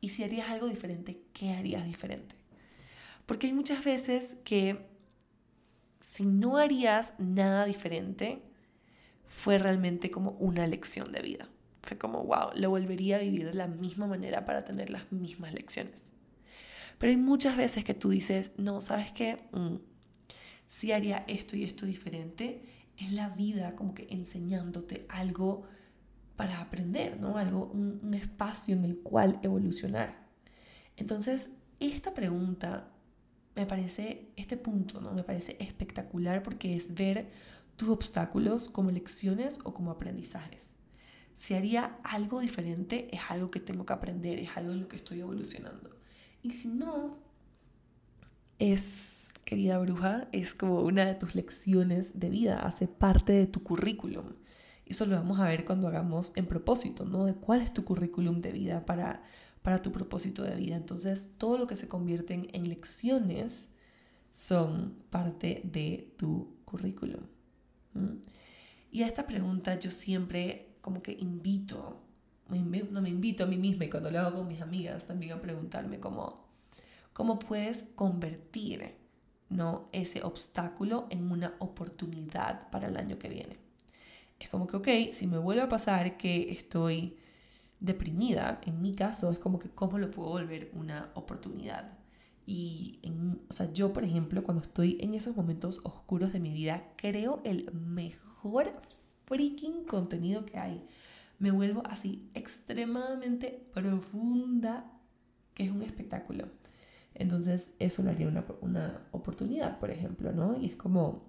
Y 0.01 0.11
si 0.11 0.25
harías 0.25 0.51
algo 0.51 0.69
diferente, 0.69 1.23
¿qué 1.33 1.51
harías 1.53 1.85
diferente? 1.85 2.35
Porque 3.27 3.49
hay 3.49 3.53
muchas 3.53 3.85
veces 3.85 4.37
que 4.45 4.87
si 6.01 6.25
no 6.25 6.59
harías 6.59 7.15
nada 7.19 7.65
diferente, 7.65 8.43
fue 9.27 9.59
realmente 9.59 10.11
como 10.11 10.31
una 10.33 10.67
lección 10.67 11.13
de 11.13 11.21
vida. 11.21 11.49
Fue 11.83 11.99
como, 11.99 12.25
wow, 12.25 12.51
lo 12.55 12.71
volvería 12.71 13.17
a 13.17 13.21
vivir 13.21 13.45
de 13.45 13.55
la 13.55 13.67
misma 13.67 14.07
manera 14.07 14.45
para 14.45 14.65
tener 14.65 14.91
las 14.91 15.11
mismas 15.13 15.53
lecciones. 15.53 16.05
Pero 16.99 17.11
hay 17.11 17.17
muchas 17.17 17.57
veces 17.57 17.85
que 17.85 17.95
tú 17.95 18.11
dices, 18.11 18.53
no, 18.57 18.81
¿sabes 18.81 19.13
qué? 19.13 19.49
Mm, 19.53 19.77
si 20.69 20.93
haría 20.93 21.25
esto 21.29 21.57
y 21.57 21.65
esto 21.65 21.87
diferente, 21.87 22.63
es 22.97 23.13
la 23.13 23.29
vida 23.31 23.77
como 23.77 23.95
que 23.95 24.07
enseñándote 24.11 25.07
algo 25.09 25.67
para 26.37 26.61
aprender, 26.61 27.19
¿no? 27.19 27.39
Algo, 27.39 27.67
un, 27.67 28.15
espacio 28.15 28.75
en 28.75 28.85
el 28.85 28.99
cual 28.99 29.41
evolucionar. 29.43 30.27
Entonces, 30.97 31.51
esta 31.81 32.15
pregunta 32.15 32.89
me 33.55 33.67
parece, 33.67 34.29
este 34.37 34.57
punto, 34.57 35.01
¿no? 35.01 35.13
Me 35.13 35.25
parece 35.25 35.57
espectacular 35.61 36.43
porque 36.43 36.77
es 36.77 36.95
ver 36.95 37.31
tus 37.77 37.89
obstáculos 37.89 38.69
como 38.69 38.91
lecciones 38.91 39.59
o 39.65 39.73
como 39.73 39.91
aprendizajes. 39.91 40.71
Si 41.39 41.55
haría 41.55 41.99
algo 42.03 42.41
diferente, 42.41 43.15
es 43.15 43.21
algo 43.29 43.51
que 43.51 43.61
tengo 43.61 43.85
que 43.85 43.93
aprender, 43.93 44.39
es 44.39 44.57
algo 44.57 44.73
en 44.73 44.81
lo 44.81 44.89
que 44.89 44.97
estoy 44.97 45.21
evolucionando. 45.21 45.91
Y 46.43 46.53
si 46.53 46.69
no, 46.69 47.19
es, 48.59 49.16
querida 49.47 49.79
bruja, 49.79 50.29
es 50.33 50.55
como 50.55 50.81
una 50.81 51.07
de 51.07 51.15
tus 51.15 51.37
lecciones 51.37 52.19
de 52.19 52.29
vida, 52.29 52.59
hace 52.59 52.89
parte 52.89 53.33
de 53.33 53.47
tu 53.47 53.63
currículum. 53.63 54.35
Eso 54.85 55.07
lo 55.07 55.15
vamos 55.15 55.39
a 55.39 55.45
ver 55.45 55.65
cuando 55.65 55.87
hagamos 55.87 56.33
en 56.35 56.47
propósito, 56.47 57.05
¿no? 57.05 57.25
De 57.25 57.35
cuál 57.35 57.63
es 57.63 57.73
tu 57.73 57.85
currículum 57.85 58.43
de 58.43 58.51
vida 58.51 58.85
para, 58.85 59.23
para 59.63 59.83
tu 59.83 59.93
propósito 59.93 60.43
de 60.43 60.57
vida. 60.57 60.75
Entonces, 60.75 61.35
todo 61.39 61.59
lo 61.59 61.69
que 61.69 61.77
se 61.77 61.87
convierten 61.87 62.49
en 62.53 62.69
lecciones 62.69 63.69
son 64.33 64.97
parte 65.11 65.63
de 65.65 66.13
tu 66.19 66.57
currículum. 66.65 67.23
Y 68.91 69.05
a 69.05 69.07
esta 69.07 69.29
pregunta 69.29 69.79
yo 69.79 69.93
siempre 69.93 70.75
como 70.81 71.03
que 71.03 71.13
invito, 71.13 72.03
no 72.49 73.01
me 73.01 73.09
invito 73.09 73.45
a 73.45 73.47
mí 73.47 73.59
misma 73.59 73.85
y 73.85 73.91
cuando 73.91 74.11
lo 74.11 74.19
hago 74.19 74.39
con 74.39 74.49
mis 74.49 74.61
amigas 74.61 75.07
también 75.07 75.33
a 75.33 75.41
preguntarme 75.41 76.01
cómo, 76.01 76.49
cómo 77.13 77.39
puedes 77.39 77.85
convertir 77.95 79.06
¿no? 79.49 79.89
ese 79.93 80.23
obstáculo 80.23 81.07
en 81.11 81.31
una 81.31 81.55
oportunidad 81.59 82.71
para 82.71 82.89
el 82.89 82.97
año 82.97 83.19
que 83.19 83.29
viene. 83.29 83.59
Es 84.39 84.49
como 84.49 84.67
que, 84.67 84.77
ok, 84.77 85.15
si 85.15 85.27
me 85.27 85.39
vuelve 85.39 85.63
a 85.63 85.69
pasar 85.69 86.17
que 86.17 86.53
estoy 86.53 87.17
deprimida, 87.81 88.61
en 88.65 88.83
mi 88.83 88.95
caso, 88.95 89.31
es 89.31 89.39
como 89.39 89.59
que 89.59 89.71
cómo 89.71 89.99
lo 89.99 90.11
puedo 90.11 90.31
volver 90.31 90.71
una 90.75 91.11
oportunidad. 91.15 91.99
Y, 92.47 93.01
en, 93.03 93.41
o 93.49 93.53
sea, 93.53 93.73
yo, 93.73 93.93
por 93.93 94.05
ejemplo, 94.05 94.45
cuando 94.45 94.63
estoy 94.63 94.99
en 95.01 95.15
esos 95.15 95.37
momentos 95.37 95.81
oscuros 95.83 96.33
de 96.33 96.41
mi 96.41 96.53
vida, 96.53 96.85
creo 96.97 97.41
el 97.45 97.73
mejor 97.73 98.73
freaking 99.27 99.85
contenido 99.85 100.45
que 100.45 100.59
hay. 100.59 100.87
Me 101.39 101.51
vuelvo 101.51 101.83
así 101.87 102.31
extremadamente 102.35 103.67
profunda, 103.75 104.93
que 105.55 105.65
es 105.65 105.71
un 105.71 105.83
espectáculo. 105.83 106.49
Entonces, 107.19 107.75
eso 107.79 108.03
lo 108.03 108.11
haría 108.11 108.29
una, 108.29 108.45
una 108.61 109.07
oportunidad, 109.11 109.79
por 109.79 109.91
ejemplo, 109.91 110.33
¿no? 110.33 110.59
Y 110.59 110.67
es 110.67 110.77
como, 110.77 111.25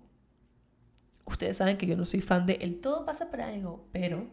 ustedes 1.26 1.58
saben 1.58 1.78
que 1.78 1.88
yo 1.88 1.96
no 1.96 2.06
soy 2.06 2.20
fan 2.22 2.46
de 2.46 2.56
el 2.56 2.82
todo 2.82 3.06
pasa 3.06 3.32
para 3.32 3.48
algo, 3.48 3.88
pero 3.94 4.28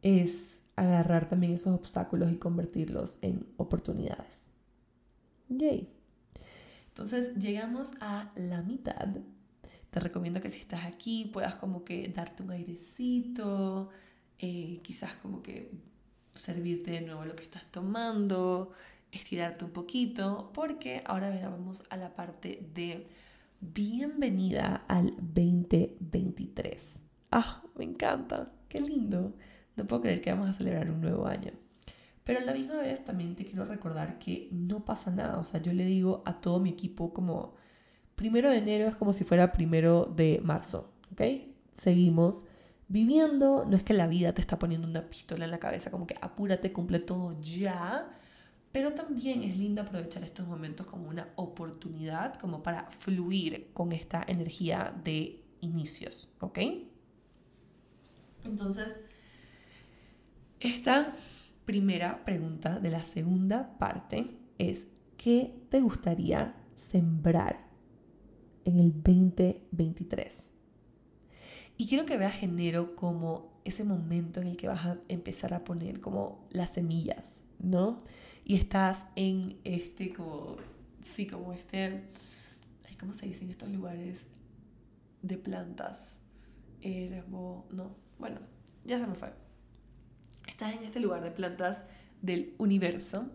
es 0.00 0.56
agarrar 0.74 1.28
también 1.28 1.52
esos 1.52 1.74
obstáculos 1.74 2.32
y 2.32 2.36
convertirlos 2.36 3.18
en 3.20 3.46
oportunidades. 3.58 4.46
Yay. 5.50 5.90
Entonces 6.88 7.36
llegamos 7.36 7.92
a 8.00 8.32
la 8.34 8.62
mitad. 8.62 9.08
Te 9.90 10.00
recomiendo 10.00 10.40
que 10.40 10.48
si 10.48 10.60
estás 10.60 10.86
aquí 10.86 11.30
puedas 11.30 11.56
como 11.56 11.84
que 11.84 12.08
darte 12.08 12.42
un 12.42 12.52
airecito, 12.52 13.90
eh, 14.38 14.80
quizás 14.82 15.12
como 15.16 15.42
que 15.42 15.70
servirte 16.30 16.92
de 16.92 17.02
nuevo 17.02 17.26
lo 17.26 17.36
que 17.36 17.42
estás 17.42 17.66
tomando, 17.70 18.72
estirarte 19.12 19.64
un 19.64 19.70
poquito, 19.70 20.50
porque 20.54 21.02
ahora 21.04 21.30
vamos 21.48 21.84
a 21.90 21.96
la 21.96 22.16
parte 22.16 22.66
de 22.74 23.06
bienvenida 23.60 24.84
al 24.88 25.14
2023. 25.18 26.98
Ah, 27.30 27.62
me 27.76 27.84
encanta, 27.84 28.50
qué 28.68 28.80
lindo. 28.80 29.34
No 29.76 29.86
puedo 29.86 30.02
creer 30.02 30.22
que 30.22 30.32
vamos 30.32 30.48
a 30.48 30.54
celebrar 30.54 30.90
un 30.90 31.02
nuevo 31.02 31.26
año. 31.26 31.52
Pero 32.24 32.40
a 32.40 32.42
la 32.42 32.54
misma 32.54 32.76
vez 32.76 33.04
también 33.04 33.36
te 33.36 33.44
quiero 33.44 33.64
recordar 33.64 34.18
que 34.18 34.48
no 34.50 34.84
pasa 34.84 35.10
nada. 35.10 35.38
O 35.38 35.44
sea, 35.44 35.60
yo 35.60 35.72
le 35.72 35.84
digo 35.84 36.22
a 36.24 36.40
todo 36.40 36.58
mi 36.60 36.70
equipo 36.70 37.12
como 37.12 37.54
primero 38.16 38.50
de 38.50 38.58
enero 38.58 38.88
es 38.88 38.96
como 38.96 39.12
si 39.12 39.24
fuera 39.24 39.52
primero 39.52 40.04
de 40.04 40.40
marzo. 40.42 40.90
¿Ok? 41.12 41.22
Seguimos 41.78 42.44
viviendo. 42.88 43.64
No 43.66 43.76
es 43.76 43.82
que 43.82 43.94
la 43.94 44.06
vida 44.06 44.32
te 44.34 44.40
está 44.40 44.58
poniendo 44.58 44.86
una 44.88 45.08
pistola 45.08 45.44
en 45.44 45.50
la 45.50 45.58
cabeza, 45.58 45.90
como 45.90 46.06
que 46.06 46.16
apúrate, 46.20 46.72
cumple 46.72 47.00
todo 47.00 47.38
ya. 47.40 48.18
Pero 48.72 48.94
también 48.94 49.42
es 49.42 49.56
lindo 49.56 49.82
aprovechar 49.82 50.24
estos 50.24 50.46
momentos 50.46 50.86
como 50.86 51.08
una 51.08 51.28
oportunidad, 51.36 52.38
como 52.38 52.62
para 52.62 52.90
fluir 52.98 53.70
con 53.74 53.92
esta 53.92 54.24
energía 54.26 54.94
de 55.04 55.44
inicios. 55.60 56.32
¿Ok? 56.40 56.58
Entonces, 58.44 59.04
esta 60.60 61.14
primera 61.64 62.24
pregunta 62.24 62.78
de 62.80 62.90
la 62.90 63.04
segunda 63.04 63.78
parte 63.78 64.30
es, 64.58 64.86
¿qué 65.16 65.54
te 65.68 65.80
gustaría 65.80 66.54
sembrar 66.74 67.68
en 68.64 68.78
el 68.78 68.92
2023? 69.02 70.50
Y 71.76 71.88
quiero 71.88 72.06
que 72.06 72.16
veas 72.16 72.42
enero 72.42 72.96
como 72.96 73.60
ese 73.64 73.84
momento 73.84 74.40
en 74.40 74.48
el 74.48 74.56
que 74.56 74.68
vas 74.68 74.86
a 74.86 74.98
empezar 75.08 75.54
a 75.54 75.64
poner 75.64 76.00
como 76.00 76.46
las 76.50 76.70
semillas, 76.70 77.48
¿no? 77.58 77.98
Y 78.44 78.56
estás 78.56 79.06
en 79.16 79.58
este 79.64 80.12
como, 80.12 80.56
sí, 81.14 81.26
como 81.26 81.52
este, 81.52 82.04
¿cómo 82.98 83.14
se 83.14 83.26
dice 83.26 83.44
en 83.44 83.50
estos 83.50 83.68
lugares 83.68 84.26
de 85.22 85.38
plantas? 85.38 86.18
Herbo, 86.80 87.66
no, 87.70 87.96
bueno, 88.18 88.40
ya 88.84 88.98
se 88.98 89.06
me 89.06 89.14
fue 89.14 89.32
estás 90.62 90.74
en 90.74 90.84
este 90.84 91.00
lugar 91.00 91.22
de 91.22 91.30
plantas 91.30 91.84
del 92.20 92.54
universo 92.58 93.26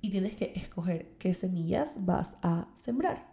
y 0.00 0.10
tienes 0.10 0.36
que 0.36 0.52
escoger 0.54 1.08
qué 1.18 1.34
semillas 1.34 2.04
vas 2.04 2.36
a 2.42 2.68
sembrar. 2.74 3.26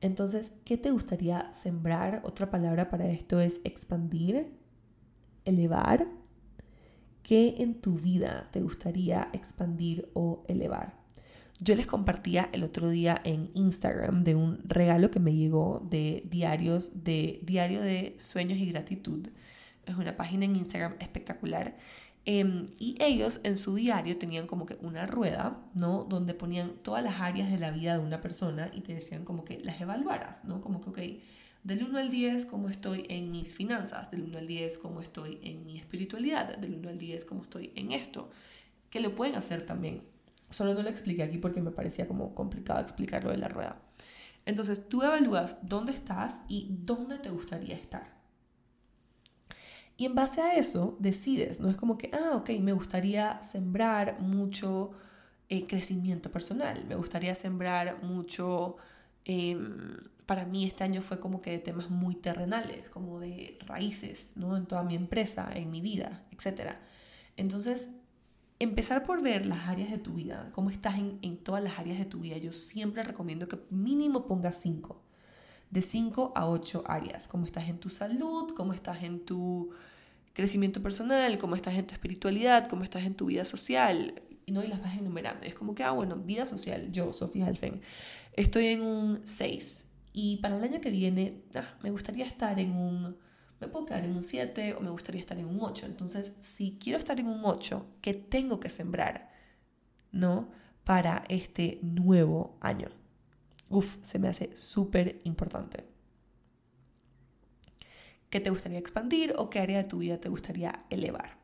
Entonces, 0.00 0.50
¿qué 0.64 0.78
te 0.78 0.90
gustaría 0.90 1.52
sembrar? 1.52 2.22
Otra 2.24 2.50
palabra 2.50 2.90
para 2.90 3.06
esto 3.08 3.40
es 3.40 3.60
expandir, 3.64 4.52
elevar. 5.44 6.06
¿Qué 7.24 7.56
en 7.58 7.80
tu 7.80 7.98
vida 7.98 8.48
te 8.52 8.60
gustaría 8.60 9.30
expandir 9.32 10.08
o 10.14 10.44
elevar? 10.46 10.94
Yo 11.58 11.74
les 11.74 11.88
compartía 11.88 12.48
el 12.52 12.62
otro 12.62 12.88
día 12.88 13.20
en 13.24 13.50
Instagram 13.54 14.22
de 14.22 14.36
un 14.36 14.60
regalo 14.64 15.10
que 15.10 15.18
me 15.18 15.34
llegó 15.34 15.84
de 15.90 16.22
diarios 16.30 17.02
de 17.02 17.40
Diario 17.42 17.80
de 17.80 18.14
Sueños 18.20 18.58
y 18.58 18.70
Gratitud. 18.70 19.28
Es 19.86 19.96
una 19.96 20.16
página 20.16 20.44
en 20.44 20.54
Instagram 20.54 20.94
espectacular 21.00 21.74
Em, 22.26 22.68
y 22.78 22.96
ellos 23.00 23.40
en 23.44 23.58
su 23.58 23.74
diario 23.74 24.16
tenían 24.16 24.46
como 24.46 24.64
que 24.64 24.76
una 24.80 25.06
rueda, 25.06 25.58
¿no? 25.74 26.04
Donde 26.04 26.32
ponían 26.32 26.72
todas 26.82 27.04
las 27.04 27.20
áreas 27.20 27.50
de 27.50 27.58
la 27.58 27.70
vida 27.70 27.92
de 27.94 27.98
una 27.98 28.22
persona 28.22 28.70
y 28.72 28.80
te 28.80 28.94
decían 28.94 29.24
como 29.24 29.44
que 29.44 29.58
las 29.60 29.78
evaluaras, 29.80 30.46
¿no? 30.46 30.62
Como 30.62 30.80
que, 30.80 30.90
ok, 30.90 30.98
del 31.64 31.82
1 31.82 31.98
al 31.98 32.10
10, 32.10 32.46
cómo 32.46 32.68
estoy 32.68 33.06
en 33.08 33.30
mis 33.30 33.54
finanzas, 33.54 34.10
del 34.10 34.22
1 34.22 34.38
al 34.38 34.46
10, 34.46 34.78
cómo 34.78 35.00
estoy 35.00 35.40
en 35.42 35.66
mi 35.66 35.78
espiritualidad, 35.78 36.56
del 36.56 36.74
1 36.74 36.90
al 36.90 36.98
10, 36.98 37.24
cómo 37.24 37.42
estoy 37.42 37.72
en 37.74 37.92
esto, 37.92 38.30
que 38.90 39.00
lo 39.00 39.14
pueden 39.14 39.34
hacer 39.34 39.66
también. 39.66 40.02
Solo 40.50 40.74
no 40.74 40.82
lo 40.82 40.90
expliqué 40.90 41.22
aquí 41.22 41.38
porque 41.38 41.60
me 41.60 41.70
parecía 41.70 42.06
como 42.06 42.34
complicado 42.34 42.80
explicarlo 42.80 43.30
de 43.30 43.38
la 43.38 43.48
rueda. 43.48 43.80
Entonces 44.46 44.88
tú 44.88 45.02
evalúas 45.02 45.56
dónde 45.62 45.92
estás 45.92 46.42
y 46.48 46.68
dónde 46.70 47.18
te 47.18 47.30
gustaría 47.30 47.74
estar. 47.74 48.14
Y 49.96 50.06
en 50.06 50.14
base 50.14 50.40
a 50.40 50.56
eso 50.56 50.96
decides, 50.98 51.60
no 51.60 51.70
es 51.70 51.76
como 51.76 51.96
que, 51.96 52.10
ah, 52.12 52.36
ok, 52.36 52.50
me 52.60 52.72
gustaría 52.72 53.40
sembrar 53.42 54.20
mucho 54.20 54.92
eh, 55.48 55.66
crecimiento 55.66 56.30
personal, 56.30 56.84
me 56.86 56.96
gustaría 56.96 57.34
sembrar 57.34 58.02
mucho, 58.02 58.76
em, 59.24 59.96
para 60.26 60.46
mí 60.46 60.64
este 60.64 60.84
año 60.84 61.02
fue 61.02 61.20
como 61.20 61.40
que 61.40 61.50
de 61.50 61.58
temas 61.58 61.90
muy 61.90 62.14
terrenales, 62.14 62.88
como 62.90 63.20
de 63.20 63.58
raíces, 63.66 64.32
¿no? 64.36 64.56
En 64.56 64.66
toda 64.66 64.82
mi 64.82 64.94
empresa, 64.94 65.50
en 65.54 65.70
mi 65.70 65.80
vida, 65.80 66.24
etc. 66.30 66.72
Entonces, 67.36 67.90
empezar 68.58 69.04
por 69.04 69.22
ver 69.22 69.46
las 69.46 69.68
áreas 69.68 69.90
de 69.90 69.98
tu 69.98 70.14
vida, 70.14 70.50
cómo 70.52 70.70
estás 70.70 70.96
en, 70.98 71.18
en 71.22 71.36
todas 71.36 71.62
las 71.62 71.78
áreas 71.78 71.98
de 71.98 72.06
tu 72.06 72.20
vida, 72.20 72.38
yo 72.38 72.52
siempre 72.52 73.02
recomiendo 73.02 73.48
que 73.48 73.58
mínimo 73.70 74.26
pongas 74.26 74.56
cinco 74.60 75.04
de 75.74 75.82
5 75.82 76.32
a 76.36 76.48
8 76.48 76.84
áreas, 76.86 77.26
cómo 77.26 77.46
estás 77.46 77.68
en 77.68 77.78
tu 77.78 77.90
salud, 77.90 78.54
cómo 78.56 78.72
estás 78.74 79.02
en 79.02 79.24
tu 79.24 79.70
crecimiento 80.32 80.80
personal, 80.80 81.36
cómo 81.36 81.56
estás 81.56 81.74
en 81.74 81.84
tu 81.84 81.94
espiritualidad, 81.94 82.68
cómo 82.68 82.84
estás 82.84 83.02
en 83.02 83.14
tu 83.14 83.26
vida 83.26 83.44
social, 83.44 84.22
¿no? 84.46 84.62
y 84.62 84.68
las 84.68 84.80
vas 84.80 84.96
enumerando. 84.96 85.44
es 85.44 85.54
como 85.54 85.74
que, 85.74 85.82
ah, 85.82 85.90
bueno, 85.90 86.14
vida 86.16 86.46
social, 86.46 86.92
yo, 86.92 87.12
Sofía 87.12 87.46
Alfen, 87.46 87.82
estoy 88.34 88.66
en 88.66 88.82
un 88.82 89.26
6 89.26 89.83
y 90.16 90.36
para 90.36 90.56
el 90.56 90.62
año 90.62 90.80
que 90.80 90.90
viene 90.90 91.42
ah, 91.56 91.76
me 91.82 91.90
gustaría 91.90 92.24
estar 92.24 92.60
en 92.60 92.70
un, 92.70 93.16
me 93.60 93.66
puedo 93.66 93.84
quedar 93.84 94.04
en 94.04 94.12
un 94.12 94.22
7 94.22 94.74
o 94.74 94.80
me 94.80 94.90
gustaría 94.90 95.20
estar 95.20 95.36
en 95.36 95.46
un 95.46 95.58
8. 95.60 95.86
Entonces, 95.86 96.34
si 96.40 96.78
quiero 96.80 97.00
estar 97.00 97.18
en 97.18 97.26
un 97.26 97.44
8, 97.44 97.84
¿qué 98.00 98.14
tengo 98.14 98.60
que 98.60 98.70
sembrar? 98.70 99.32
¿No? 100.12 100.52
Para 100.84 101.24
este 101.28 101.80
nuevo 101.82 102.56
año. 102.60 102.90
Uf, 103.68 103.96
se 104.02 104.20
me 104.20 104.28
hace 104.28 104.56
súper 104.56 105.20
importante. 105.24 105.84
¿Qué 108.30 108.38
te 108.38 108.50
gustaría 108.50 108.78
expandir 108.78 109.34
o 109.36 109.50
qué 109.50 109.58
área 109.58 109.78
de 109.78 109.88
tu 109.88 109.98
vida 109.98 110.20
te 110.20 110.28
gustaría 110.28 110.84
elevar? 110.90 111.38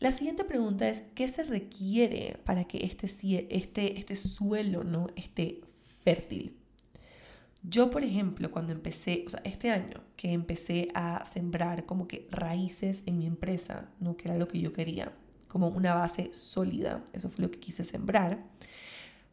La 0.00 0.10
siguiente 0.10 0.42
pregunta 0.42 0.88
es, 0.88 1.02
¿qué 1.14 1.28
se 1.28 1.44
requiere 1.44 2.40
para 2.44 2.64
que 2.64 2.84
este, 2.84 3.06
este, 3.56 3.98
este 3.98 4.16
suelo 4.16 4.82
¿no? 4.82 5.06
esté 5.14 5.60
fértil? 6.02 6.65
Yo, 7.68 7.90
por 7.90 8.04
ejemplo, 8.04 8.52
cuando 8.52 8.72
empecé, 8.72 9.24
o 9.26 9.30
sea, 9.30 9.40
este 9.42 9.70
año 9.70 10.00
que 10.16 10.30
empecé 10.32 10.88
a 10.94 11.24
sembrar 11.26 11.84
como 11.84 12.06
que 12.06 12.28
raíces 12.30 13.02
en 13.06 13.18
mi 13.18 13.26
empresa, 13.26 13.88
¿no? 13.98 14.16
que 14.16 14.28
era 14.28 14.38
lo 14.38 14.46
que 14.46 14.60
yo 14.60 14.72
quería, 14.72 15.12
como 15.48 15.68
una 15.68 15.94
base 15.94 16.32
sólida, 16.32 17.04
eso 17.12 17.28
fue 17.28 17.44
lo 17.44 17.50
que 17.50 17.58
quise 17.58 17.82
sembrar, 17.82 18.44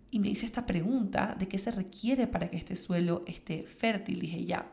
y 0.10 0.18
me 0.18 0.30
hice 0.30 0.48
esta 0.48 0.66
pregunta 0.66 1.36
de 1.38 1.48
qué 1.48 1.60
se 1.60 1.70
requiere 1.70 2.26
para 2.26 2.50
que 2.50 2.58
este 2.58 2.76
suelo 2.76 3.24
esté 3.28 3.64
fértil. 3.64 4.20
Dije, 4.20 4.46
ya, 4.46 4.72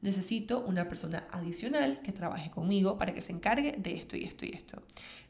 necesito 0.00 0.60
una 0.64 0.88
persona 0.88 1.26
adicional 1.32 2.02
que 2.02 2.12
trabaje 2.12 2.50
conmigo 2.50 2.98
para 2.98 3.14
que 3.14 3.22
se 3.22 3.32
encargue 3.32 3.76
de 3.78 3.94
esto 3.94 4.16
y 4.16 4.24
esto 4.24 4.46
y 4.46 4.50
esto. 4.50 4.82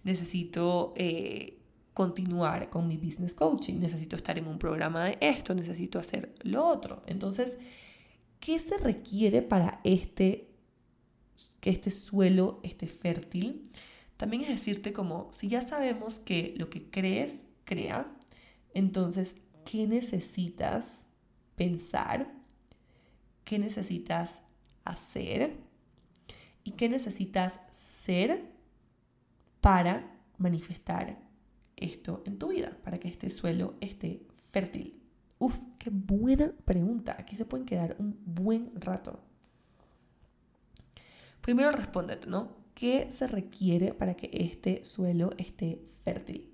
Necesito 0.04 0.92
eh, 0.96 1.58
continuar 1.94 2.70
con 2.70 2.88
mi 2.88 2.96
business 2.96 3.34
coaching, 3.34 3.80
necesito 3.80 4.16
estar 4.16 4.38
en 4.38 4.48
un 4.48 4.58
programa 4.58 5.04
de 5.04 5.18
esto, 5.20 5.54
necesito 5.54 5.98
hacer 5.98 6.34
lo 6.42 6.66
otro. 6.66 7.02
Entonces, 7.06 7.58
¿qué 8.40 8.58
se 8.58 8.78
requiere 8.78 9.42
para 9.42 9.80
este, 9.84 10.48
que 11.60 11.70
este 11.70 11.90
suelo 11.90 12.60
esté 12.62 12.86
fértil? 12.86 13.70
También 14.16 14.42
es 14.42 14.48
decirte 14.48 14.92
como, 14.92 15.30
si 15.32 15.48
ya 15.48 15.62
sabemos 15.62 16.18
que 16.18 16.54
lo 16.56 16.70
que 16.70 16.88
crees, 16.90 17.44
crea, 17.64 18.10
entonces, 18.74 19.40
¿qué 19.66 19.86
necesitas 19.86 21.08
pensar? 21.56 22.32
¿Qué 23.44 23.58
necesitas 23.58 24.38
hacer? 24.84 25.56
¿Y 26.64 26.72
qué 26.72 26.88
necesitas 26.88 27.60
ser 27.72 28.50
para 29.60 30.16
manifestar 30.38 31.31
esto 31.82 32.22
en 32.26 32.38
tu 32.38 32.48
vida, 32.48 32.78
para 32.82 32.98
que 32.98 33.08
este 33.08 33.30
suelo 33.30 33.74
esté 33.80 34.26
fértil? 34.50 35.00
Uf, 35.38 35.56
qué 35.78 35.90
buena 35.90 36.52
pregunta. 36.64 37.16
Aquí 37.18 37.36
se 37.36 37.44
pueden 37.44 37.66
quedar 37.66 37.96
un 37.98 38.18
buen 38.24 38.80
rato. 38.80 39.20
Primero 41.40 41.72
respóndete, 41.72 42.28
¿no? 42.28 42.62
¿Qué 42.74 43.10
se 43.10 43.26
requiere 43.26 43.92
para 43.92 44.14
que 44.14 44.30
este 44.32 44.84
suelo 44.84 45.32
esté 45.38 45.84
fértil? 46.04 46.52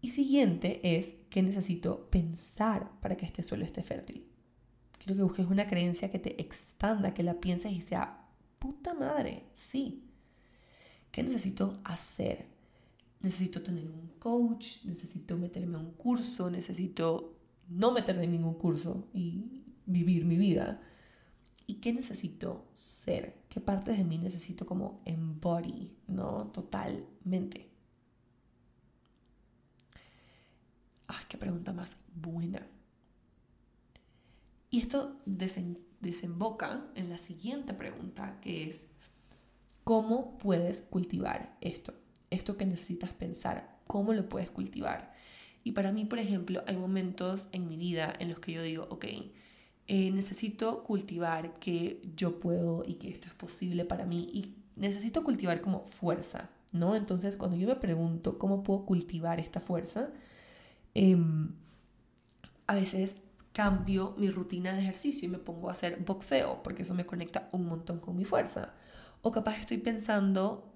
Y 0.00 0.10
siguiente 0.10 0.98
es 0.98 1.14
que 1.30 1.42
necesito 1.42 2.08
pensar 2.10 2.90
para 3.00 3.16
que 3.16 3.26
este 3.26 3.42
suelo 3.42 3.64
esté 3.64 3.82
fértil. 3.82 4.28
Quiero 4.98 5.16
que 5.16 5.22
busques 5.22 5.46
una 5.46 5.68
creencia 5.68 6.10
que 6.10 6.18
te 6.18 6.40
expanda, 6.40 7.14
que 7.14 7.22
la 7.22 7.40
pienses 7.40 7.72
y 7.72 7.80
sea, 7.80 8.28
puta 8.58 8.94
madre, 8.94 9.44
sí. 9.54 10.10
¿Qué 11.10 11.22
necesito 11.22 11.80
hacer? 11.84 12.53
Necesito 13.24 13.62
tener 13.62 13.88
un 13.88 14.18
coach, 14.18 14.84
necesito 14.84 15.38
meterme 15.38 15.76
a 15.76 15.80
un 15.80 15.92
curso, 15.92 16.50
necesito 16.50 17.38
no 17.70 17.90
meterme 17.90 18.24
en 18.24 18.32
ningún 18.32 18.52
curso 18.52 19.08
y 19.14 19.64
vivir 19.86 20.26
mi 20.26 20.36
vida. 20.36 20.82
¿Y 21.66 21.76
qué 21.76 21.94
necesito 21.94 22.66
ser? 22.74 23.38
¿Qué 23.48 23.62
partes 23.62 23.96
de 23.96 24.04
mí 24.04 24.18
necesito 24.18 24.66
como 24.66 25.00
embody, 25.06 25.96
no? 26.06 26.48
Totalmente. 26.48 27.70
¡Ay, 31.06 31.24
qué 31.26 31.38
pregunta 31.38 31.72
más 31.72 31.96
buena! 32.14 32.66
Y 34.68 34.80
esto 34.80 35.22
desemboca 35.24 36.90
en 36.94 37.08
la 37.08 37.16
siguiente 37.16 37.72
pregunta, 37.72 38.38
que 38.42 38.68
es, 38.68 38.90
¿cómo 39.82 40.36
puedes 40.36 40.82
cultivar 40.82 41.56
esto? 41.62 41.94
Esto 42.30 42.56
que 42.56 42.66
necesitas 42.66 43.12
pensar, 43.12 43.78
¿cómo 43.86 44.12
lo 44.12 44.28
puedes 44.28 44.50
cultivar? 44.50 45.14
Y 45.62 45.72
para 45.72 45.92
mí, 45.92 46.04
por 46.04 46.18
ejemplo, 46.18 46.62
hay 46.66 46.76
momentos 46.76 47.48
en 47.52 47.68
mi 47.68 47.76
vida 47.76 48.12
en 48.18 48.28
los 48.28 48.38
que 48.38 48.52
yo 48.52 48.62
digo, 48.62 48.86
ok, 48.90 49.04
eh, 49.86 50.10
necesito 50.10 50.84
cultivar 50.84 51.54
que 51.54 52.02
yo 52.16 52.40
puedo 52.40 52.84
y 52.86 52.94
que 52.94 53.10
esto 53.10 53.28
es 53.28 53.34
posible 53.34 53.84
para 53.84 54.06
mí 54.06 54.30
y 54.32 54.56
necesito 54.76 55.24
cultivar 55.24 55.60
como 55.60 55.84
fuerza, 55.84 56.50
¿no? 56.72 56.96
Entonces, 56.96 57.36
cuando 57.36 57.56
yo 57.56 57.68
me 57.68 57.76
pregunto 57.76 58.38
cómo 58.38 58.62
puedo 58.62 58.84
cultivar 58.86 59.40
esta 59.40 59.60
fuerza, 59.60 60.10
Em, 60.94 61.52
a 62.66 62.74
veces 62.74 63.16
cambio 63.52 64.14
mi 64.16 64.30
rutina 64.30 64.72
de 64.72 64.80
ejercicio 64.82 65.28
y 65.28 65.30
me 65.30 65.38
pongo 65.38 65.68
a 65.68 65.72
hacer 65.72 65.98
boxeo 66.04 66.62
porque 66.62 66.82
eso 66.82 66.94
me 66.94 67.06
conecta 67.06 67.48
un 67.52 67.66
montón 67.66 68.00
con 68.00 68.16
mi 68.16 68.24
fuerza. 68.24 68.74
O 69.22 69.32
capaz 69.32 69.58
estoy 69.58 69.78
pensando, 69.78 70.73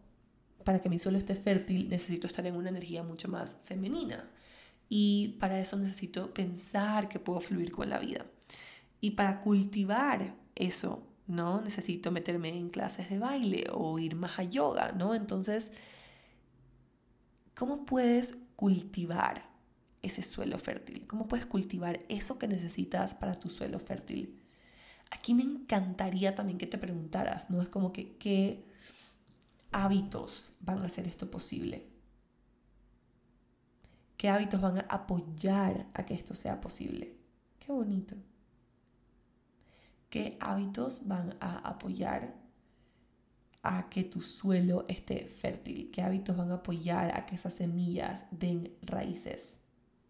para 0.69 0.83
que 0.83 0.91
mi 0.91 0.99
suelo 0.99 1.17
esté 1.17 1.35
fértil, 1.35 1.89
necesito 1.89 2.27
estar 2.27 2.47
en 2.47 2.55
una 2.55 2.69
energía 2.69 3.03
mucho 3.03 3.27
más 3.27 3.57
femenina. 3.65 4.29
Y 4.91 5.39
para 5.41 5.59
eso 5.59 5.79
necesito 5.79 6.35
pensar 6.35 7.09
que 7.09 7.19
puedo 7.19 7.41
fluir 7.41 7.73
con 7.73 7.89
la 7.89 7.99
vida. 7.99 8.27
Y 9.01 9.13
para 9.13 9.41
cultivar 9.41 10.35
eso, 10.55 11.07
¿no? 11.27 11.63
Necesito 11.63 12.11
meterme 12.11 12.51
en 12.51 12.69
clases 12.69 13.09
de 13.09 13.19
baile 13.19 13.65
o 13.73 13.99
ir 13.99 14.15
más 14.15 14.39
a 14.39 14.43
yoga, 14.43 14.93
¿no? 14.93 15.15
Entonces, 15.15 15.73
¿cómo 17.55 17.87
puedes 17.87 18.37
cultivar 18.55 19.49
ese 20.03 20.21
suelo 20.21 20.59
fértil? 20.59 21.07
¿Cómo 21.07 21.29
puedes 21.29 21.47
cultivar 21.47 22.01
eso 22.11 22.39
que 22.39 22.47
necesitas 22.47 23.15
para 23.15 23.39
tu 23.39 23.49
suelo 23.49 23.79
fértil? 23.79 24.39
Aquí 25.11 25.33
me 25.33 25.45
encantaría 25.45 26.35
también 26.35 26.59
que 26.59 26.67
te 26.67 26.77
preguntaras, 26.77 27.49
¿no? 27.49 27.63
Es 27.63 27.71
como 27.71 27.91
que, 27.95 28.19
¿qué 28.19 28.68
hábitos 29.73 30.53
van 30.61 30.79
a 30.79 30.87
hacer 30.87 31.07
esto 31.07 31.31
posible? 31.31 31.87
¿Qué 34.17 34.29
hábitos 34.29 34.61
van 34.61 34.79
a 34.79 34.87
apoyar 34.89 35.87
a 35.95 36.05
que 36.05 36.15
esto 36.15 36.35
sea 36.35 36.61
posible? 36.61 37.17
Qué 37.59 37.73
bonito. 37.73 38.17
¿Qué 40.11 40.37
hábitos 40.41 41.07
van 41.07 41.37
a 41.41 41.59
apoyar 41.59 42.35
a 43.63 43.89
que 43.89 44.05
tu 44.05 44.21
suelo 44.21 44.87
esté 44.89 45.27
fértil? 45.27 45.91
¿Qué 45.93 46.03
hábitos 46.03 46.37
van 46.37 46.51
a 46.51 46.57
apoyar 46.57 47.17
a 47.17 47.27
que 47.27 47.35
esas 47.37 47.55
semillas 47.55 48.25
den 48.31 48.75
raíces? 48.83 49.61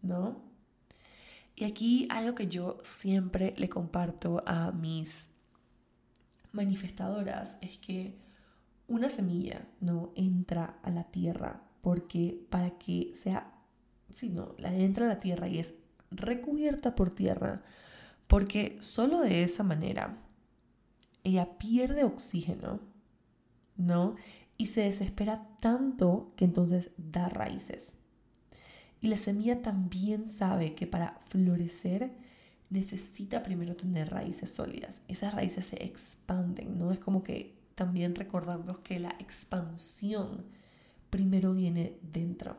¿no? 0.01 0.41
Y 1.55 1.65
aquí 1.65 2.07
algo 2.09 2.35
que 2.35 2.47
yo 2.47 2.77
siempre 2.83 3.53
le 3.57 3.69
comparto 3.69 4.41
a 4.45 4.71
mis 4.71 5.27
manifestadoras 6.51 7.57
es 7.61 7.77
que 7.77 8.17
una 8.89 9.09
semilla 9.09 9.67
no 9.79 10.11
entra 10.15 10.79
a 10.83 10.89
la 10.89 11.05
tierra 11.05 11.61
porque 11.81 12.45
para 12.49 12.77
que 12.77 13.13
sea, 13.15 13.53
si 14.13 14.29
no, 14.29 14.55
la 14.57 14.75
entra 14.75 15.05
a 15.05 15.09
la 15.09 15.19
tierra 15.19 15.47
y 15.47 15.59
es 15.59 15.73
recubierta 16.11 16.95
por 16.95 17.11
tierra, 17.11 17.61
porque 18.27 18.77
solo 18.81 19.21
de 19.21 19.43
esa 19.43 19.63
manera 19.63 20.17
ella 21.23 21.57
pierde 21.57 22.03
oxígeno, 22.03 22.79
¿no? 23.77 24.15
Y 24.57 24.67
se 24.67 24.81
desespera 24.81 25.47
tanto 25.61 26.33
que 26.35 26.45
entonces 26.45 26.91
da 26.97 27.29
raíces. 27.29 27.99
Y 29.01 29.07
la 29.07 29.17
semilla 29.17 29.61
también 29.61 30.27
sabe 30.27 30.75
que 30.75 30.87
para 30.87 31.19
florecer 31.27 32.11
necesita 32.69 33.43
primero 33.43 33.75
tener 33.75 34.09
raíces 34.09 34.51
sólidas. 34.51 35.03
Esas 35.07 35.33
raíces 35.33 35.65
se 35.67 35.83
expanden, 35.83 36.77
¿no? 36.77 36.91
Es 36.91 36.99
como 36.99 37.23
que 37.23 37.58
también 37.79 38.13
recordamos 38.13 38.79
que 38.79 38.99
la 38.99 39.11
expansión 39.19 40.43
primero 41.09 41.53
viene 41.53 41.97
dentro. 42.01 42.57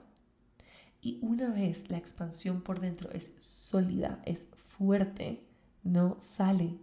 Y 1.03 1.19
una 1.21 1.51
vez 1.51 1.91
la 1.91 1.99
expansión 1.99 2.63
por 2.63 2.81
dentro 2.81 3.11
es 3.11 3.35
sólida, 3.39 4.23
es 4.25 4.49
fuerte, 4.79 5.45
no 5.83 6.17
sale, 6.21 6.79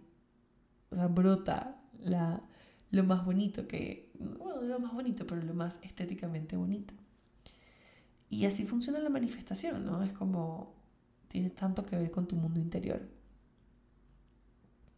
o 0.92 0.94
sea, 0.94 1.08
brota 1.08 1.82
la, 1.98 2.40
lo 2.92 3.02
más 3.02 3.24
bonito 3.24 3.66
que, 3.66 4.12
bueno, 4.14 4.62
lo 4.62 4.78
más 4.78 4.94
bonito, 4.94 5.26
pero 5.26 5.42
lo 5.42 5.54
más 5.54 5.80
estéticamente 5.82 6.56
bonito. 6.56 6.94
Y 8.30 8.46
así 8.46 8.64
funciona 8.66 9.00
la 9.00 9.10
manifestación, 9.10 9.84
¿no? 9.84 10.04
Es 10.04 10.12
como, 10.12 10.76
tiene 11.26 11.50
tanto 11.50 11.84
que 11.84 11.96
ver 11.96 12.12
con 12.12 12.28
tu 12.28 12.36
mundo 12.36 12.60
interior. 12.60 13.00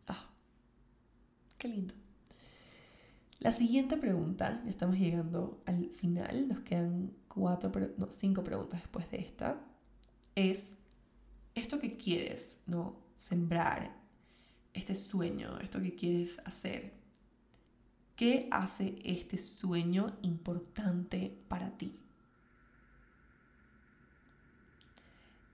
Ah, 0.08 0.28
qué 1.56 1.68
lindo. 1.68 1.99
La 3.40 3.52
siguiente 3.52 3.96
pregunta, 3.96 4.60
ya 4.64 4.70
estamos 4.70 4.98
llegando 4.98 5.62
al 5.64 5.88
final, 5.88 6.46
nos 6.46 6.60
quedan 6.60 7.10
cuatro, 7.26 7.72
no, 7.96 8.10
cinco 8.10 8.44
preguntas 8.44 8.82
después 8.82 9.10
de 9.10 9.18
esta, 9.18 9.58
es 10.34 10.74
esto 11.54 11.80
que 11.80 11.96
quieres, 11.96 12.64
¿no? 12.66 12.96
Sembrar, 13.16 13.96
este 14.74 14.94
sueño, 14.94 15.58
esto 15.58 15.80
que 15.80 15.94
quieres 15.94 16.38
hacer. 16.44 16.92
¿Qué 18.14 18.46
hace 18.50 19.00
este 19.04 19.38
sueño 19.38 20.18
importante 20.20 21.34
para 21.48 21.78
ti? 21.78 21.98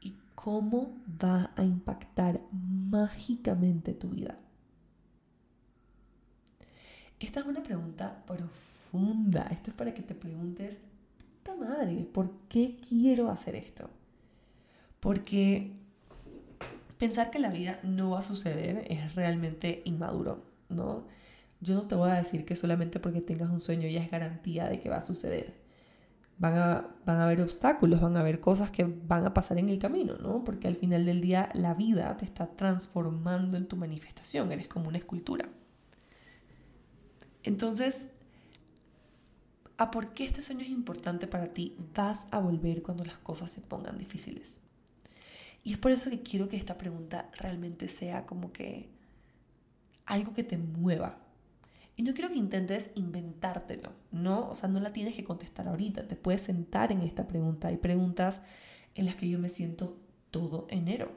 ¿Y 0.00 0.16
cómo 0.34 0.98
va 1.22 1.52
a 1.54 1.62
impactar 1.62 2.40
mágicamente 2.50 3.94
tu 3.94 4.08
vida? 4.08 4.40
Esta 7.18 7.40
es 7.40 7.46
una 7.46 7.62
pregunta 7.62 8.22
profunda. 8.26 9.48
Esto 9.50 9.70
es 9.70 9.76
para 9.76 9.94
que 9.94 10.02
te 10.02 10.14
preguntes, 10.14 10.80
puta 11.18 11.56
madre, 11.56 12.06
¿por 12.12 12.30
qué 12.48 12.76
quiero 12.88 13.30
hacer 13.30 13.56
esto? 13.56 13.88
Porque 15.00 15.72
pensar 16.98 17.30
que 17.30 17.38
la 17.38 17.50
vida 17.50 17.78
no 17.82 18.10
va 18.10 18.20
a 18.20 18.22
suceder 18.22 18.84
es 18.90 19.14
realmente 19.14 19.82
inmaduro, 19.84 20.44
¿no? 20.68 21.04
Yo 21.60 21.74
no 21.74 21.82
te 21.82 21.94
voy 21.94 22.10
a 22.10 22.14
decir 22.14 22.44
que 22.44 22.54
solamente 22.54 23.00
porque 23.00 23.22
tengas 23.22 23.50
un 23.50 23.60
sueño 23.60 23.88
ya 23.88 24.02
es 24.02 24.10
garantía 24.10 24.68
de 24.68 24.80
que 24.80 24.90
va 24.90 24.96
a 24.98 25.00
suceder. 25.00 25.54
Van 26.38 26.54
a, 26.58 26.88
van 27.06 27.16
a 27.16 27.24
haber 27.24 27.40
obstáculos, 27.40 28.02
van 28.02 28.16
a 28.18 28.20
haber 28.20 28.40
cosas 28.40 28.70
que 28.70 28.84
van 28.84 29.24
a 29.24 29.32
pasar 29.32 29.58
en 29.58 29.70
el 29.70 29.78
camino, 29.78 30.18
¿no? 30.18 30.44
Porque 30.44 30.68
al 30.68 30.76
final 30.76 31.06
del 31.06 31.22
día 31.22 31.48
la 31.54 31.72
vida 31.72 32.14
te 32.18 32.26
está 32.26 32.46
transformando 32.46 33.56
en 33.56 33.66
tu 33.68 33.76
manifestación, 33.76 34.52
eres 34.52 34.68
como 34.68 34.88
una 34.88 34.98
escultura. 34.98 35.48
Entonces, 37.46 38.08
¿a 39.78 39.92
por 39.92 40.14
qué 40.14 40.24
este 40.24 40.42
sueño 40.42 40.62
es 40.62 40.68
importante 40.68 41.28
para 41.28 41.54
ti? 41.54 41.76
Vas 41.94 42.26
a 42.32 42.40
volver 42.40 42.82
cuando 42.82 43.04
las 43.04 43.18
cosas 43.18 43.52
se 43.52 43.60
pongan 43.60 43.98
difíciles. 43.98 44.58
Y 45.62 45.72
es 45.72 45.78
por 45.78 45.92
eso 45.92 46.10
que 46.10 46.22
quiero 46.22 46.48
que 46.48 46.56
esta 46.56 46.76
pregunta 46.76 47.30
realmente 47.38 47.86
sea 47.86 48.26
como 48.26 48.52
que 48.52 48.88
algo 50.06 50.34
que 50.34 50.42
te 50.42 50.58
mueva. 50.58 51.18
Y 51.96 52.02
no 52.02 52.14
quiero 52.14 52.30
que 52.30 52.36
intentes 52.36 52.90
inventártelo, 52.96 53.92
¿no? 54.10 54.50
O 54.50 54.56
sea, 54.56 54.68
no 54.68 54.80
la 54.80 54.92
tienes 54.92 55.14
que 55.14 55.22
contestar 55.22 55.68
ahorita. 55.68 56.08
Te 56.08 56.16
puedes 56.16 56.42
sentar 56.42 56.90
en 56.90 57.02
esta 57.02 57.28
pregunta. 57.28 57.68
Hay 57.68 57.76
preguntas 57.76 58.42
en 58.96 59.06
las 59.06 59.14
que 59.14 59.28
yo 59.28 59.38
me 59.38 59.50
siento 59.50 59.96
todo 60.32 60.66
enero. 60.68 61.12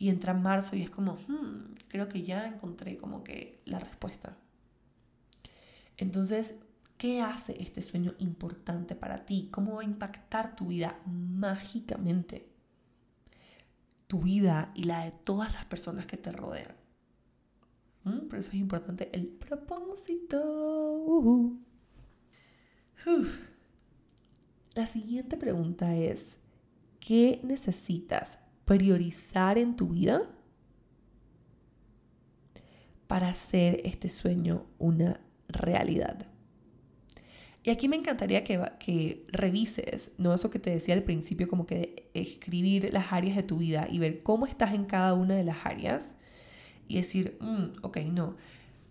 Y 0.00 0.08
entra 0.08 0.34
marzo 0.34 0.74
y 0.74 0.82
es 0.82 0.90
como, 0.90 1.14
hmm, 1.28 1.74
creo 1.86 2.08
que 2.08 2.24
ya 2.24 2.48
encontré 2.48 2.96
como 2.96 3.22
que 3.22 3.60
la 3.66 3.78
respuesta. 3.78 4.36
Entonces, 5.98 6.54
¿qué 6.96 7.20
hace 7.20 7.60
este 7.60 7.82
sueño 7.82 8.14
importante 8.18 8.94
para 8.94 9.26
ti? 9.26 9.48
¿Cómo 9.52 9.74
va 9.74 9.82
a 9.82 9.84
impactar 9.84 10.56
tu 10.56 10.68
vida 10.68 10.98
mágicamente? 11.06 12.48
Tu 14.06 14.22
vida 14.22 14.72
y 14.74 14.84
la 14.84 15.04
de 15.04 15.10
todas 15.10 15.52
las 15.52 15.66
personas 15.66 16.06
que 16.06 16.16
te 16.16 16.32
rodean. 16.32 16.74
¿Mm? 18.04 18.28
Por 18.28 18.38
eso 18.38 18.48
es 18.48 18.54
importante 18.54 19.10
el 19.12 19.26
propósito. 19.26 20.38
La 24.74 24.86
siguiente 24.86 25.36
pregunta 25.36 25.94
es, 25.96 26.38
¿qué 27.00 27.40
necesitas 27.42 28.40
priorizar 28.64 29.58
en 29.58 29.74
tu 29.76 29.88
vida 29.88 30.30
para 33.08 33.30
hacer 33.30 33.80
este 33.84 34.08
sueño 34.08 34.66
una 34.78 35.20
realidad. 35.48 36.26
Y 37.64 37.70
aquí 37.70 37.88
me 37.88 37.96
encantaría 37.96 38.44
que, 38.44 38.62
que 38.78 39.26
revises, 39.28 40.12
¿no? 40.16 40.32
Eso 40.32 40.50
que 40.50 40.58
te 40.58 40.70
decía 40.70 40.94
al 40.94 41.02
principio, 41.02 41.48
como 41.48 41.66
que 41.66 42.10
escribir 42.14 42.92
las 42.92 43.12
áreas 43.12 43.36
de 43.36 43.42
tu 43.42 43.58
vida 43.58 43.88
y 43.90 43.98
ver 43.98 44.22
cómo 44.22 44.46
estás 44.46 44.74
en 44.74 44.84
cada 44.84 45.14
una 45.14 45.34
de 45.34 45.44
las 45.44 45.66
áreas 45.66 46.14
y 46.86 46.96
decir, 46.96 47.36
mm, 47.40 47.84
ok, 47.84 47.98
no, 48.12 48.36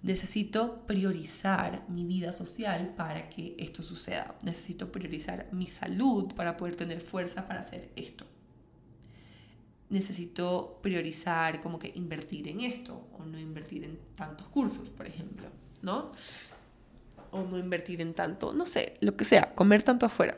necesito 0.03 0.85
priorizar 0.85 1.85
mi 1.89 2.05
vida 2.05 2.31
social 2.31 2.93
para 2.95 3.29
que 3.29 3.55
esto 3.57 3.83
suceda. 3.83 4.37
Necesito 4.43 4.91
priorizar 4.91 5.47
mi 5.51 5.67
salud 5.67 6.33
para 6.35 6.57
poder 6.57 6.75
tener 6.75 7.01
fuerza 7.01 7.47
para 7.47 7.61
hacer 7.61 7.89
esto. 7.95 8.25
Necesito 9.89 10.79
priorizar 10.83 11.61
como 11.61 11.79
que 11.79 11.93
invertir 11.95 12.47
en 12.49 12.61
esto 12.61 13.07
o 13.17 13.25
no 13.25 13.39
invertir 13.39 13.85
en 13.85 13.97
tantos 14.15 14.47
cursos, 14.49 14.89
por 14.89 15.07
ejemplo. 15.07 15.47
¿No? 15.81 16.11
O 17.31 17.43
no 17.43 17.57
invertir 17.57 18.01
en 18.01 18.13
tanto, 18.13 18.53
no 18.53 18.65
sé, 18.65 18.97
lo 19.01 19.15
que 19.15 19.25
sea, 19.25 19.53
comer 19.55 19.83
tanto 19.83 20.05
afuera. 20.05 20.37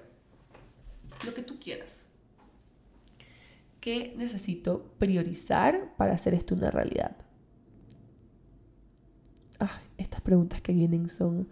Lo 1.25 1.33
que 1.33 1.41
tú 1.41 1.59
quieras. 1.59 2.01
¿Qué 3.79 4.13
necesito 4.17 4.91
priorizar 4.99 5.95
para 5.97 6.13
hacer 6.13 6.33
esto 6.33 6.55
una 6.55 6.71
realidad? 6.71 7.15
estas 9.97 10.21
preguntas 10.21 10.61
que 10.61 10.73
vienen 10.73 11.09
son 11.09 11.49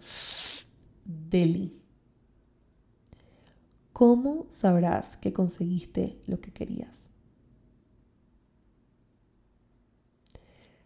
deli. 1.04 1.78
¿Cómo 3.92 4.46
sabrás 4.48 5.16
que 5.16 5.32
conseguiste 5.32 6.18
lo 6.26 6.40
que 6.40 6.50
querías? 6.50 7.10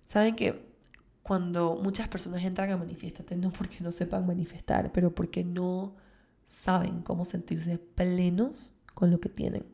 Saben 0.07 0.35
que 0.35 0.72
cuando 1.23 1.77
muchas 1.77 2.09
personas 2.09 2.43
entran 2.43 2.71
a 2.71 2.77
manifestar, 2.77 3.37
no 3.37 3.51
porque 3.51 3.77
no 3.81 3.93
sepan 3.93 4.27
manifestar, 4.27 4.93
pero 4.93 5.15
porque 5.15 5.45
no 5.45 5.95
saben 6.45 7.03
cómo 7.03 7.25
sentirse 7.25 7.79
plenos 7.79 8.75
con 8.95 9.11
lo 9.11 9.21
que 9.21 9.29
tienen. 9.29 9.65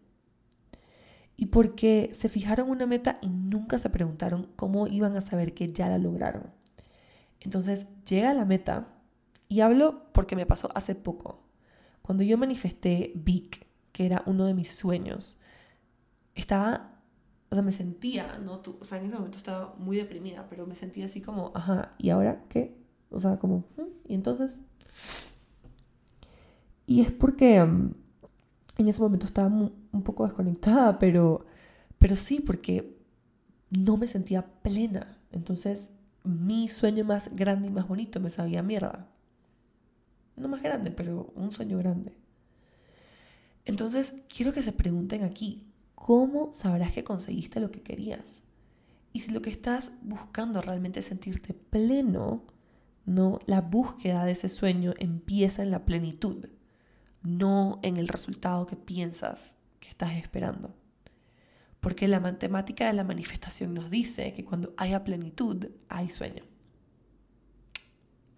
Y 1.36 1.46
porque 1.46 2.10
se 2.14 2.28
fijaron 2.28 2.68
una 2.68 2.86
meta 2.86 3.18
y 3.22 3.28
nunca 3.28 3.78
se 3.78 3.90
preguntaron 3.90 4.48
cómo 4.56 4.88
iban 4.88 5.16
a 5.16 5.20
saber 5.20 5.54
que 5.54 5.72
ya 5.72 5.88
la 5.88 5.98
lograron. 5.98 6.50
Entonces 7.40 7.86
llega 8.04 8.34
la 8.34 8.44
meta 8.44 8.88
y 9.48 9.60
hablo 9.60 10.12
porque 10.12 10.36
me 10.36 10.46
pasó 10.46 10.70
hace 10.74 10.94
poco. 10.94 11.44
Cuando 12.02 12.24
yo 12.24 12.36
manifesté 12.38 13.12
Vic, 13.14 13.66
que 13.92 14.06
era 14.06 14.22
uno 14.26 14.46
de 14.46 14.54
mis 14.54 14.70
sueños, 14.70 15.38
estaba 16.34 16.97
o 17.50 17.54
sea, 17.54 17.62
me 17.62 17.72
sentía, 17.72 18.38
¿no? 18.38 18.62
o 18.80 18.84
sea, 18.84 18.98
en 18.98 19.06
ese 19.06 19.16
momento 19.16 19.38
estaba 19.38 19.74
muy 19.78 19.96
deprimida, 19.96 20.46
pero 20.50 20.66
me 20.66 20.74
sentía 20.74 21.06
así 21.06 21.20
como, 21.20 21.52
ajá, 21.54 21.94
¿y 21.98 22.10
ahora 22.10 22.44
qué? 22.48 22.76
O 23.10 23.18
sea, 23.18 23.38
como, 23.38 23.64
¿y 24.06 24.14
entonces? 24.14 24.58
Y 26.86 27.00
es 27.00 27.12
porque 27.12 27.62
mm, 27.64 27.94
en 28.78 28.88
ese 28.88 29.00
momento 29.00 29.26
estaba 29.26 29.48
un 29.48 30.02
poco 30.02 30.24
desconectada, 30.24 30.98
pero, 30.98 31.46
pero 31.98 32.16
sí, 32.16 32.40
porque 32.40 32.98
no 33.70 33.96
me 33.96 34.08
sentía 34.08 34.46
plena. 34.62 35.18
Entonces, 35.32 35.90
mi 36.24 36.68
sueño 36.68 37.04
más 37.04 37.34
grande 37.34 37.68
y 37.68 37.70
más 37.70 37.88
bonito 37.88 38.20
me 38.20 38.30
sabía 38.30 38.62
mierda. 38.62 39.08
No 40.36 40.48
más 40.48 40.62
grande, 40.62 40.90
pero 40.90 41.32
un 41.34 41.50
sueño 41.50 41.78
grande. 41.78 42.12
Entonces, 43.64 44.14
quiero 44.34 44.52
que 44.52 44.62
se 44.62 44.72
pregunten 44.72 45.24
aquí, 45.24 45.67
¿cómo 45.98 46.52
sabrás 46.54 46.92
que 46.92 47.02
conseguiste 47.02 47.58
lo 47.58 47.72
que 47.72 47.82
querías? 47.82 48.42
Y 49.12 49.22
si 49.22 49.32
lo 49.32 49.42
que 49.42 49.50
estás 49.50 49.92
buscando 50.02 50.62
realmente 50.62 51.00
es 51.00 51.06
sentirte 51.06 51.54
pleno, 51.54 52.44
no, 53.04 53.40
la 53.46 53.62
búsqueda 53.62 54.24
de 54.24 54.32
ese 54.32 54.48
sueño 54.48 54.94
empieza 54.98 55.60
en 55.62 55.72
la 55.72 55.84
plenitud, 55.84 56.46
no 57.22 57.80
en 57.82 57.96
el 57.96 58.06
resultado 58.06 58.66
que 58.66 58.76
piensas 58.76 59.56
que 59.80 59.88
estás 59.88 60.12
esperando. 60.12 60.72
Porque 61.80 62.06
la 62.06 62.20
matemática 62.20 62.86
de 62.86 62.92
la 62.92 63.04
manifestación 63.04 63.74
nos 63.74 63.90
dice 63.90 64.32
que 64.34 64.44
cuando 64.44 64.74
haya 64.76 65.02
plenitud, 65.02 65.66
hay 65.88 66.10
sueño. 66.10 66.44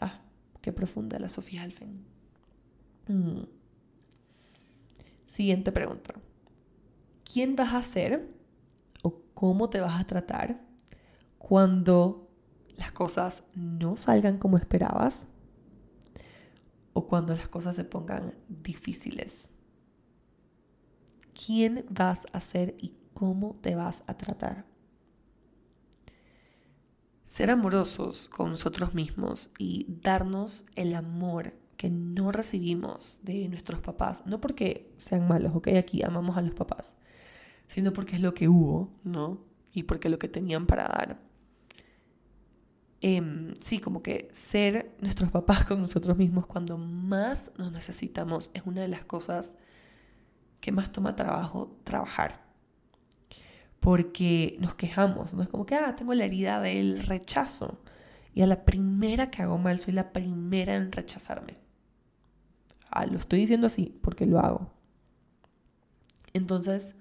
Ah, 0.01 0.23
qué 0.63 0.73
profunda 0.73 1.19
la 1.19 1.29
Sofía 1.29 1.63
Alfen. 1.63 2.05
Mm. 3.07 3.43
Siguiente 5.27 5.73
pregunta. 5.73 6.15
¿Quién 7.33 7.55
vas 7.55 7.75
a 7.75 7.83
ser 7.83 8.29
o 9.03 9.23
cómo 9.35 9.71
te 9.71 9.81
vas 9.81 10.01
a 10.01 10.07
tratar 10.07 10.61
cuando 11.39 12.29
las 12.77 12.91
cosas 12.91 13.45
no 13.55 13.97
salgan 13.97 14.39
como 14.39 14.57
esperabas 14.57 15.29
o 16.93 17.07
cuando 17.07 17.37
las 17.37 17.49
cosas 17.49 17.77
se 17.77 17.85
pongan 17.85 18.35
difíciles? 18.49 19.49
¿Quién 21.47 21.85
vas 21.89 22.27
a 22.33 22.41
ser 22.41 22.75
y 22.81 22.97
cómo 23.15 23.57
te 23.61 23.77
vas 23.77 24.03
a 24.09 24.15
tratar? 24.15 24.65
Ser 27.27 27.53
amorosos 27.53 28.29
con 28.29 28.51
nosotros 28.51 28.93
mismos 28.93 29.53
y 29.57 29.87
darnos 30.03 30.65
el 30.75 30.97
amor 30.97 31.55
que 31.77 31.91
no 31.91 32.33
recibimos 32.33 33.19
de 33.23 33.49
nuestros 33.49 33.81
papás, 33.81 34.27
no 34.27 34.41
porque 34.41 34.93
sean 34.99 35.29
malos, 35.29 35.55
ok, 35.55 35.69
aquí 35.79 36.03
amamos 36.03 36.37
a 36.37 36.43
los 36.43 36.55
papás, 36.55 36.93
sino 37.71 37.93
porque 37.93 38.17
es 38.17 38.21
lo 38.21 38.35
que 38.35 38.49
hubo, 38.49 38.91
¿no? 39.05 39.45
Y 39.73 39.85
porque 39.85 40.09
lo 40.09 40.19
que 40.19 40.27
tenían 40.27 40.67
para 40.67 40.89
dar. 40.89 41.21
Em, 43.01 43.55
sí, 43.61 43.79
como 43.79 44.03
que 44.03 44.29
ser 44.33 44.97
nuestros 45.01 45.31
papás 45.31 45.67
con 45.67 45.81
nosotros 45.81 46.17
mismos 46.17 46.49
cuando 46.49 46.77
más 46.79 47.53
nos 47.59 47.71
necesitamos 47.71 48.51
es 48.55 48.63
una 48.67 48.83
de 48.83 48.89
las 48.89 49.05
cosas 49.05 49.57
que 50.61 50.73
más 50.73 50.91
toma 50.91 51.15
trabajo 51.15 51.79
trabajar. 51.85 52.45
Porque 53.79 54.57
nos 54.59 54.75
quejamos, 54.75 55.33
no 55.33 55.45
es 55.45 55.49
como 55.49 55.65
que, 55.65 55.77
ah, 55.77 55.95
tengo 55.95 56.13
la 56.15 56.25
herida 56.25 56.61
del 56.61 57.05
rechazo. 57.07 57.81
Y 58.35 58.43
a 58.43 58.49
la 58.49 58.65
primera 58.65 59.31
que 59.31 59.43
hago 59.43 59.59
mal, 59.59 59.79
soy 59.79 59.95
la 59.95 60.13
primera 60.13 60.75
en 60.75 60.91
rechazarme. 60.91 61.57
Ah, 62.91 63.07
lo 63.07 63.19
estoy 63.19 63.39
diciendo 63.39 63.69
así 63.69 63.97
porque 64.03 64.27
lo 64.27 64.41
hago. 64.41 64.73
Entonces, 66.33 66.97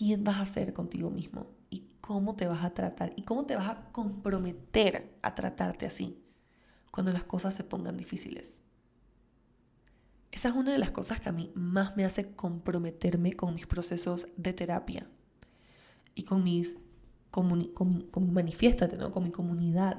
¿quién 0.00 0.24
vas 0.24 0.38
a 0.38 0.46
ser 0.46 0.72
contigo 0.72 1.10
mismo? 1.10 1.48
¿Y 1.68 1.80
cómo 2.00 2.34
te 2.34 2.46
vas 2.46 2.64
a 2.64 2.72
tratar? 2.72 3.12
¿Y 3.16 3.22
cómo 3.24 3.44
te 3.44 3.54
vas 3.54 3.68
a 3.68 3.92
comprometer 3.92 5.14
a 5.20 5.34
tratarte 5.34 5.84
así 5.84 6.24
cuando 6.90 7.12
las 7.12 7.24
cosas 7.24 7.54
se 7.54 7.64
pongan 7.64 7.98
difíciles? 7.98 8.62
Esa 10.32 10.48
es 10.48 10.54
una 10.54 10.72
de 10.72 10.78
las 10.78 10.90
cosas 10.90 11.20
que 11.20 11.28
a 11.28 11.32
mí 11.32 11.52
más 11.54 11.98
me 11.98 12.06
hace 12.06 12.34
comprometerme 12.34 13.34
con 13.34 13.54
mis 13.54 13.66
procesos 13.66 14.28
de 14.38 14.54
terapia 14.54 15.06
y 16.14 16.22
con 16.22 16.44
mis 16.44 16.78
con, 17.30 17.66
con, 17.74 18.32
mi 18.32 18.54
¿no? 18.98 19.12
Con 19.12 19.22
mi 19.22 19.30
comunidad. 19.30 19.98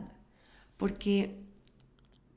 Porque, 0.77 1.43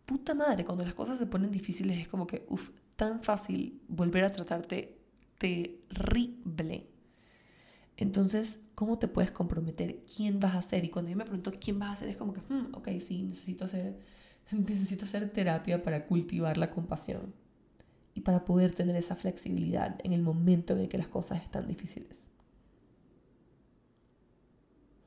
puta 0.04 0.34
madre, 0.34 0.66
cuando 0.66 0.84
las 0.84 0.92
cosas 0.92 1.18
se 1.18 1.24
ponen 1.24 1.50
difíciles 1.50 1.98
es 1.98 2.08
como 2.08 2.26
que, 2.26 2.44
uff, 2.50 2.72
tan 2.96 3.22
fácil 3.22 3.80
volver 3.88 4.24
a 4.24 4.32
tratarte 4.32 4.98
terrible. 5.38 6.93
Entonces, 7.96 8.60
¿cómo 8.74 8.98
te 8.98 9.08
puedes 9.08 9.30
comprometer? 9.30 10.04
¿Quién 10.16 10.40
vas 10.40 10.54
a 10.54 10.62
ser? 10.62 10.84
Y 10.84 10.90
cuando 10.90 11.10
yo 11.10 11.16
me 11.16 11.24
pregunto 11.24 11.52
quién 11.60 11.78
vas 11.78 11.96
a 11.96 12.00
ser, 12.00 12.08
es 12.08 12.16
como 12.16 12.32
que, 12.32 12.40
hmm, 12.40 12.74
ok, 12.74 12.88
sí, 13.00 13.22
necesito 13.22 13.64
hacer, 13.66 13.98
necesito 14.50 15.04
hacer 15.04 15.30
terapia 15.30 15.82
para 15.82 16.06
cultivar 16.06 16.56
la 16.56 16.70
compasión 16.70 17.34
y 18.14 18.20
para 18.20 18.44
poder 18.44 18.74
tener 18.74 18.96
esa 18.96 19.16
flexibilidad 19.16 19.98
en 20.04 20.12
el 20.12 20.22
momento 20.22 20.72
en 20.72 20.80
el 20.80 20.88
que 20.88 20.98
las 20.98 21.08
cosas 21.08 21.42
están 21.42 21.68
difíciles. 21.68 22.26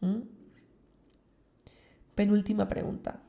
¿Mm? 0.01 0.21
Penúltima 2.15 2.67
pregunta. 2.67 3.21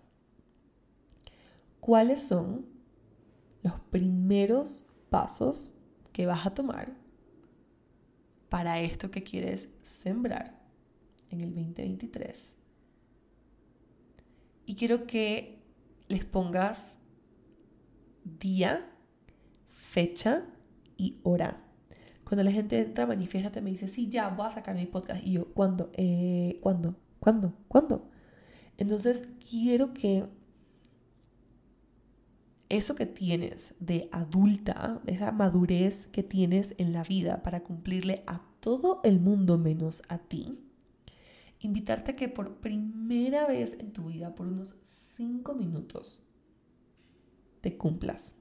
¿Cuáles 1.81 2.23
son 2.23 2.67
los 3.63 3.75
primeros 3.91 4.85
pasos 5.11 5.73
que 6.13 6.27
vas 6.27 6.47
a 6.47 6.55
tomar 6.55 6.98
para 8.49 8.81
esto 8.81 9.11
que 9.11 9.23
quieres 9.23 9.69
sembrar 9.83 10.61
en 11.31 11.41
el 11.41 11.55
2023? 11.55 12.55
Y 14.67 14.75
quiero 14.77 15.07
que 15.07 15.63
les 16.09 16.25
pongas 16.25 16.99
día, 18.25 18.91
fecha 19.69 20.45
y 20.97 21.21
hora 21.23 21.69
cuando 22.29 22.45
la 22.45 22.53
gente 22.53 22.79
entra, 22.79 23.07
manifiéstate, 23.07 23.63
me 23.63 23.71
dice, 23.71 23.89
sí, 23.89 24.11
ya, 24.11 24.29
voy 24.29 24.47
a 24.47 24.51
sacar 24.51 24.75
mi 24.75 24.85
podcast. 24.85 25.27
Y 25.27 25.33
yo, 25.33 25.55
¿cuándo? 25.55 25.91
Eh, 25.95 26.59
¿Cuándo? 26.61 26.95
¿Cuándo? 27.21 27.55
¿Cuándo? 27.69 28.11
Entonces, 28.77 29.31
quiero 29.49 29.95
que 29.95 30.27
eso 32.69 32.95
que 32.95 33.07
tienes 33.07 33.75
de 33.81 34.09
adulta, 34.13 35.01
esa 35.07 35.33
madurez 35.33 36.07
que 36.07 36.23
tienes 36.23 36.75
en 36.79 36.93
la 36.93 37.03
vida 37.03 37.43
para 37.43 37.63
cumplirle 37.63 38.23
a 38.27 38.43
todo 38.61 39.01
el 39.05 39.21
mundo 39.21 39.59
menos 39.59 40.03
a 40.09 40.19
ti, 40.19 40.59
invitarte 41.61 42.13
a 42.13 42.17
que 42.17 42.29
por 42.29 42.57
primera 42.57 43.47
vez 43.47 43.79
en 43.81 43.93
tu 43.93 44.09
vida, 44.09 44.35
por 44.35 44.47
unos 44.47 44.77
cinco 44.83 45.55
minutos, 45.55 46.25
te 47.61 47.77
cumplas 47.77 48.35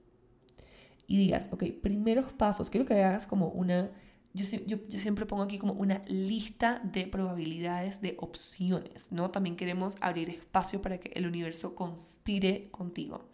y 1.08 1.18
digas, 1.18 1.50
ok, 1.52 1.63
primeros 1.82 2.34
pasos, 2.34 2.70
quiero 2.70 2.86
que 2.86 3.02
hagas 3.02 3.26
como 3.26 3.48
una, 3.48 3.92
yo, 4.34 4.46
siempre 4.90 5.26
pongo 5.26 5.44
aquí 5.44 5.58
como 5.58 5.74
una 5.74 6.02
lista 6.08 6.82
de 6.84 7.08
probabilidades, 7.08 8.02
de 8.02 8.18
opciones, 8.20 9.12
¿no? 9.12 9.32
También 9.32 9.56
queremos 9.56 9.96
abrir 10.02 10.30
espacio 10.30 10.82
para 10.82 11.00
que 11.00 11.10
el 11.16 11.26
universo 11.26 11.76
conspire 11.76 12.70
contigo, 12.72 13.30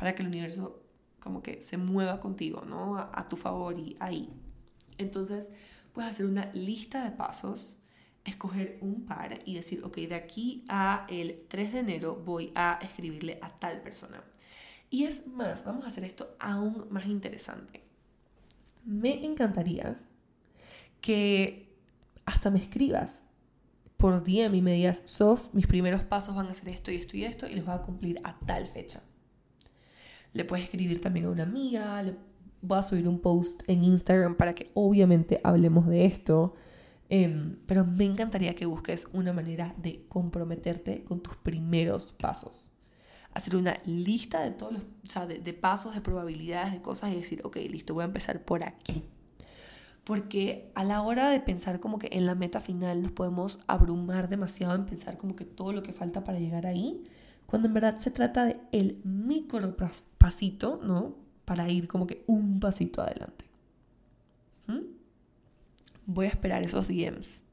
para 0.00 0.14
que 0.14 0.22
el 0.22 0.28
universo 0.28 0.82
como 1.20 1.42
que 1.42 1.60
se 1.60 1.76
mueva 1.76 2.20
contigo, 2.20 2.64
¿no? 2.66 2.96
A, 2.96 3.28
tu 3.28 3.36
favor 3.36 3.78
y 3.78 3.98
ahí. 4.00 4.30
Entonces, 4.96 5.52
puedes 5.92 6.10
hacer 6.10 6.24
una 6.24 6.50
lista 6.54 7.04
de 7.04 7.10
pasos 7.10 7.76
escoger 8.24 8.78
un 8.80 9.04
par 9.04 9.40
y 9.44 9.56
decir, 9.56 9.84
ok, 9.84 9.96
de 9.98 10.14
aquí 10.14 10.64
a 10.68 11.04
el 11.10 11.44
3 11.48 11.74
de 11.74 11.78
enero 11.80 12.16
voy 12.16 12.50
a 12.54 12.78
escribirle 12.80 13.38
a 13.42 13.50
tal 13.58 13.82
persona. 13.82 14.24
Y 14.88 15.04
es 15.04 15.26
más, 15.26 15.64
vamos 15.66 15.84
a 15.84 15.88
hacer 15.88 16.04
esto 16.04 16.34
aún 16.40 16.86
más 16.88 17.04
interesante. 17.04 17.82
Me 18.84 19.26
encantaría 19.26 20.00
que 21.02 21.76
hasta 22.24 22.48
me 22.48 22.58
escribas 22.58 23.26
por 23.98 24.24
DM 24.24 24.54
y 24.54 24.62
me 24.62 24.72
digas, 24.72 25.02
Sof, 25.04 25.52
mis 25.52 25.66
primeros 25.66 26.02
pasos 26.04 26.34
van 26.34 26.46
a 26.46 26.54
ser 26.54 26.70
esto 26.70 26.90
y 26.90 26.96
esto 26.96 27.18
y 27.18 27.24
esto 27.24 27.46
y 27.46 27.54
los 27.54 27.66
voy 27.66 27.74
a 27.74 27.82
cumplir 27.82 28.18
a 28.24 28.38
tal 28.38 28.66
fecha. 28.66 29.02
Le 30.32 30.44
puedes 30.44 30.64
escribir 30.64 31.00
también 31.00 31.26
a 31.26 31.30
una 31.30 31.42
amiga, 31.42 32.02
le 32.02 32.14
voy 32.62 32.78
a 32.78 32.82
subir 32.82 33.08
un 33.08 33.20
post 33.20 33.62
en 33.66 33.84
Instagram 33.84 34.36
para 34.36 34.54
que 34.54 34.70
obviamente 34.74 35.40
hablemos 35.44 35.86
de 35.86 36.04
esto. 36.04 36.54
Em, 37.08 37.56
pero 37.66 37.84
me 37.84 38.04
encantaría 38.04 38.54
que 38.54 38.66
busques 38.66 39.08
una 39.12 39.32
manera 39.32 39.74
de 39.78 40.04
comprometerte 40.08 41.02
con 41.02 41.20
tus 41.20 41.36
primeros 41.36 42.12
pasos 42.12 42.70
hacer 43.32 43.56
una 43.56 43.78
lista 43.84 44.40
de 44.40 44.50
todos 44.50 44.72
los, 44.72 44.82
o 44.82 45.08
sea, 45.08 45.26
de, 45.26 45.52
pasos, 45.52 45.94
de 45.94 46.00
probabilidades, 46.00 46.72
de 46.72 46.82
cosas 46.82 47.12
y 47.12 47.16
decir, 47.16 47.40
ok, 47.44 47.56
listo, 47.68 47.94
voy 47.94 48.02
a 48.02 48.06
empezar 48.06 48.44
por 48.44 48.64
aquí. 48.64 49.04
Porque 50.04 50.72
a 50.74 50.82
la 50.82 51.02
hora 51.02 51.30
de 51.30 51.40
pensar 51.40 51.78
como 51.78 51.98
que 51.98 52.08
en 52.12 52.26
la 52.26 52.34
meta 52.34 52.60
final 52.60 53.02
nos 53.02 53.12
podemos 53.12 53.60
abrumar 53.66 54.28
demasiado 54.28 54.74
en 54.74 54.86
pensar 54.86 55.18
como 55.18 55.36
que 55.36 55.44
todo 55.44 55.72
lo 55.72 55.82
que 55.82 55.92
falta 55.92 56.24
para 56.24 56.38
llegar 56.38 56.66
ahí, 56.66 57.04
cuando 57.50 57.68
en 57.68 57.74
verdad 57.74 57.98
se 57.98 58.10
trata 58.10 58.44
de 58.46 58.60
el 58.72 59.00
micro 59.04 59.76
pasito, 60.18 60.80
¿no? 60.82 61.16
Para 61.44 61.68
ir 61.68 61.88
como 61.88 62.06
que 62.06 62.24
un 62.26 62.60
pasito 62.60 63.02
adelante. 63.02 63.44
¿Mm? 64.68 64.84
Voy 66.06 66.26
a 66.26 66.30
esperar 66.30 66.64
esos 66.64 66.86
DMs 66.86 67.50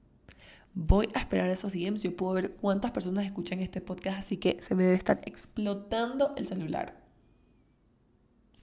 Voy 0.79 1.09
a 1.15 1.19
esperar 1.21 1.49
esos 1.49 1.73
DMs. 1.73 2.03
Yo 2.03 2.15
puedo 2.15 2.33
ver 2.33 2.51
cuántas 2.51 2.91
personas 2.91 3.25
escuchan 3.25 3.61
este 3.61 3.81
podcast, 3.81 4.19
así 4.19 4.37
que 4.37 4.61
se 4.61 4.75
me 4.75 4.83
debe 4.83 4.95
estar 4.95 5.21
explotando 5.25 6.35
el 6.37 6.45
celular. 6.45 7.03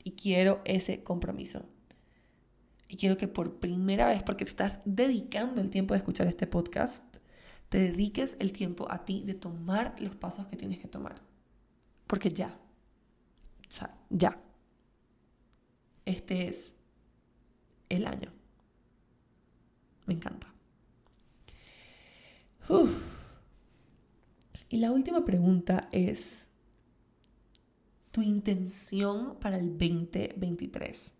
Y 0.05 0.13
quiero 0.13 0.61
ese 0.65 1.03
compromiso. 1.03 1.69
Y 2.87 2.99
quiero 2.99 3.17
que 3.17 3.27
por 3.27 3.59
primera 3.59 4.07
vez, 4.07 4.23
porque 4.23 4.45
te 4.45 4.53
estás 4.53 4.81
dedicando 4.85 5.61
el 5.61 5.71
tiempo 5.71 5.95
de 5.95 5.99
escuchar 5.99 6.29
este 6.29 6.47
podcast, 6.47 7.14
te 7.75 7.81
dediques 7.81 8.37
el 8.39 8.53
tiempo 8.53 8.87
a 8.89 9.05
ti 9.05 9.25
de 9.27 9.35
tomar 9.35 10.01
los 10.01 10.15
pasos 10.15 10.47
que 10.47 10.57
tienes 10.57 10.79
que 10.79 10.87
tomar. 10.87 11.21
Porque 12.07 12.31
ya. 12.31 12.57
O 13.69 13.73
sea, 13.73 13.99
ya. 14.11 14.41
Este 16.05 16.47
es 16.47 16.77
el 17.89 18.07
año. 18.07 18.33
Me 20.07 20.15
encanta. 20.15 20.55
Y 24.69 24.77
la 24.77 24.93
última 24.93 25.25
pregunta 25.25 25.89
es, 25.91 26.47
tu 28.13 28.23
intención 28.23 29.37
para 29.41 29.57
el 29.57 29.71
2023. 29.71 31.11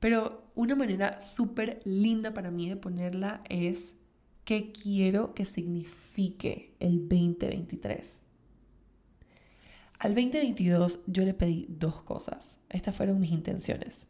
Pero 0.00 0.50
una 0.56 0.74
manera 0.74 1.20
súper 1.20 1.80
linda 1.84 2.34
para 2.34 2.50
mí 2.50 2.68
de 2.68 2.74
ponerla 2.74 3.44
es 3.48 3.94
qué 4.44 4.72
quiero 4.72 5.34
que 5.34 5.44
signifique 5.44 6.74
el 6.80 7.08
2023. 7.08 8.20
Al 9.98 10.14
2022 10.14 11.00
yo 11.06 11.24
le 11.24 11.34
pedí 11.34 11.66
dos 11.68 12.02
cosas. 12.02 12.60
Estas 12.68 12.94
fueron 12.94 13.20
mis 13.20 13.32
intenciones. 13.32 14.08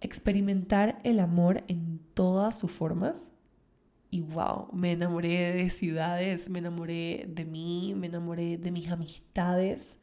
Experimentar 0.00 1.00
el 1.04 1.18
amor 1.18 1.64
en 1.68 2.00
todas 2.14 2.58
sus 2.58 2.70
formas 2.70 3.30
y 4.10 4.20
wow, 4.20 4.68
me 4.72 4.92
enamoré 4.92 5.52
de 5.52 5.70
ciudades, 5.70 6.48
me 6.48 6.60
enamoré 6.60 7.26
de 7.28 7.44
mí, 7.44 7.94
me 7.96 8.06
enamoré 8.06 8.58
de 8.58 8.70
mis 8.70 8.88
amistades. 8.88 9.98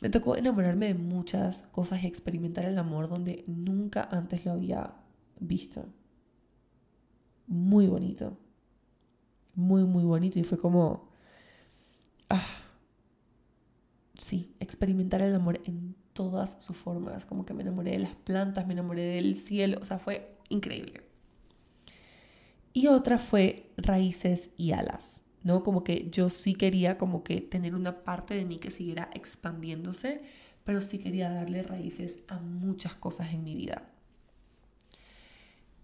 Me 0.00 0.10
tocó 0.10 0.36
enamorarme 0.36 0.88
de 0.88 0.94
muchas 0.94 1.62
cosas 1.72 2.02
y 2.02 2.06
experimentar 2.06 2.66
el 2.66 2.78
amor 2.78 3.08
donde 3.08 3.44
nunca 3.46 4.02
antes 4.02 4.44
lo 4.44 4.52
había 4.52 4.92
visto. 5.38 5.86
Muy 7.50 7.88
bonito. 7.88 8.38
Muy, 9.56 9.82
muy 9.84 10.04
bonito. 10.04 10.38
Y 10.38 10.44
fue 10.44 10.56
como... 10.56 11.10
Ah, 12.28 12.46
sí, 14.16 14.54
experimentar 14.60 15.20
el 15.20 15.34
amor 15.34 15.60
en 15.64 15.96
todas 16.12 16.62
sus 16.62 16.76
formas. 16.76 17.26
Como 17.26 17.44
que 17.44 17.52
me 17.52 17.62
enamoré 17.62 17.90
de 17.90 17.98
las 17.98 18.14
plantas, 18.14 18.66
me 18.68 18.74
enamoré 18.74 19.02
del 19.02 19.34
cielo. 19.34 19.78
O 19.82 19.84
sea, 19.84 19.98
fue 19.98 20.36
increíble. 20.48 21.02
Y 22.72 22.86
otra 22.86 23.18
fue 23.18 23.72
raíces 23.76 24.50
y 24.56 24.70
alas, 24.70 25.22
¿no? 25.42 25.64
Como 25.64 25.82
que 25.82 26.08
yo 26.10 26.30
sí 26.30 26.54
quería 26.54 26.98
como 26.98 27.24
que 27.24 27.40
tener 27.40 27.74
una 27.74 28.04
parte 28.04 28.34
de 28.34 28.44
mí 28.44 28.58
que 28.58 28.70
siguiera 28.70 29.10
expandiéndose, 29.12 30.22
pero 30.62 30.80
sí 30.80 31.00
quería 31.00 31.30
darle 31.30 31.64
raíces 31.64 32.20
a 32.28 32.38
muchas 32.38 32.94
cosas 32.94 33.32
en 33.34 33.42
mi 33.42 33.56
vida. 33.56 33.90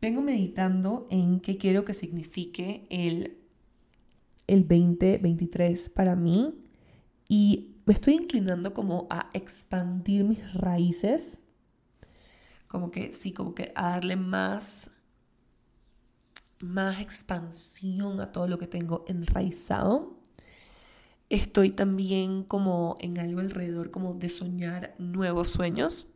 Vengo 0.01 0.22
meditando 0.22 1.07
en 1.11 1.40
qué 1.40 1.57
quiero 1.57 1.84
que 1.84 1.94
signifique 1.94 2.86
el, 2.90 3.38
el 4.47 4.68
2023 4.68 5.90
para 5.90 6.16
mí 6.16 6.55
y 7.28 7.76
me 7.86 7.94
estoy 7.94 8.14
inclinando 8.14 8.74
como 8.74 9.07
a 9.11 9.30
expandir 9.32 10.24
mis 10.24 10.55
raíces, 10.55 11.38
como 12.68 12.90
que 12.90 13.12
sí, 13.12 13.32
como 13.32 13.55
que 13.55 13.72
a 13.74 13.90
darle 13.90 14.16
más 14.16 14.90
más 16.64 17.01
expansión 17.01 18.20
a 18.20 18.32
todo 18.32 18.49
lo 18.49 18.59
que 18.59 18.66
tengo 18.66 19.05
enraizado. 19.09 20.16
Estoy 21.28 21.70
también 21.70 22.44
como 22.44 22.97
en 23.01 23.18
algo 23.18 23.40
alrededor 23.40 23.90
como 23.90 24.14
de 24.14 24.30
soñar 24.30 24.94
nuevos 24.99 25.49
sueños. 25.49 26.07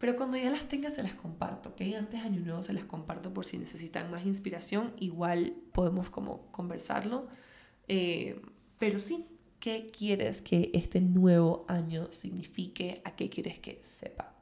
Pero 0.00 0.16
cuando 0.16 0.38
ya 0.38 0.48
las 0.48 0.66
tenga 0.66 0.90
se 0.90 1.02
las 1.02 1.12
comparto, 1.12 1.68
¿ok? 1.68 1.82
Antes 1.98 2.22
de 2.22 2.26
Año 2.26 2.40
Nuevo 2.40 2.62
se 2.62 2.72
las 2.72 2.86
comparto 2.86 3.34
por 3.34 3.44
si 3.44 3.58
necesitan 3.58 4.10
más 4.10 4.24
inspiración. 4.24 4.94
Igual 4.98 5.54
podemos 5.72 6.08
como 6.08 6.50
conversarlo. 6.52 7.28
Eh, 7.86 8.40
pero 8.78 8.98
sí, 8.98 9.26
¿qué 9.58 9.90
quieres 9.94 10.40
que 10.40 10.70
este 10.72 11.02
nuevo 11.02 11.66
año 11.68 12.10
signifique? 12.12 13.02
¿A 13.04 13.14
qué 13.14 13.28
quieres 13.28 13.58
que 13.58 13.78
sepa? 13.84 14.32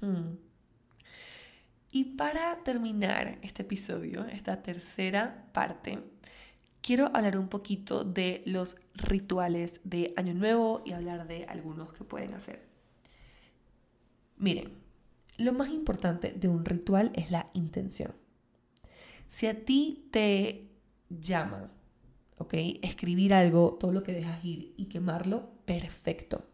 Hmm. 0.00 0.38
Y 1.92 2.16
para 2.16 2.64
terminar 2.64 3.38
este 3.42 3.62
episodio, 3.62 4.24
esta 4.24 4.62
tercera 4.64 5.46
parte, 5.52 6.00
quiero 6.80 7.12
hablar 7.14 7.38
un 7.38 7.48
poquito 7.48 8.02
de 8.02 8.42
los 8.46 8.78
rituales 8.94 9.80
de 9.84 10.12
Año 10.16 10.34
Nuevo 10.34 10.82
y 10.84 10.90
hablar 10.90 11.28
de 11.28 11.44
algunos 11.44 11.92
que 11.92 12.02
pueden 12.02 12.34
hacer. 12.34 12.65
Miren, 14.38 14.72
lo 15.38 15.52
más 15.52 15.70
importante 15.70 16.32
de 16.32 16.48
un 16.48 16.64
ritual 16.64 17.12
es 17.14 17.30
la 17.30 17.46
intención. 17.52 18.14
Si 19.28 19.46
a 19.46 19.64
ti 19.64 20.08
te 20.10 20.68
llama, 21.08 21.70
¿ok? 22.38 22.54
Escribir 22.82 23.34
algo, 23.34 23.76
todo 23.78 23.92
lo 23.92 24.02
que 24.02 24.12
dejas 24.12 24.44
ir 24.44 24.74
y 24.76 24.86
quemarlo, 24.86 25.50
perfecto. 25.64 26.44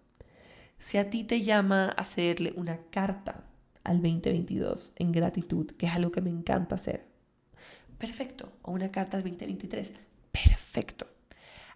Si 0.78 0.98
a 0.98 1.10
ti 1.10 1.24
te 1.24 1.42
llama 1.42 1.88
hacerle 1.90 2.52
una 2.56 2.78
carta 2.90 3.44
al 3.84 4.02
2022 4.02 4.94
en 4.96 5.12
gratitud, 5.12 5.70
que 5.72 5.86
es 5.86 5.92
algo 5.92 6.10
que 6.10 6.20
me 6.20 6.30
encanta 6.30 6.74
hacer. 6.74 7.06
Perfecto. 7.98 8.52
O 8.62 8.72
una 8.72 8.90
carta 8.90 9.16
al 9.16 9.22
2023. 9.22 9.92
Perfecto. 10.32 11.06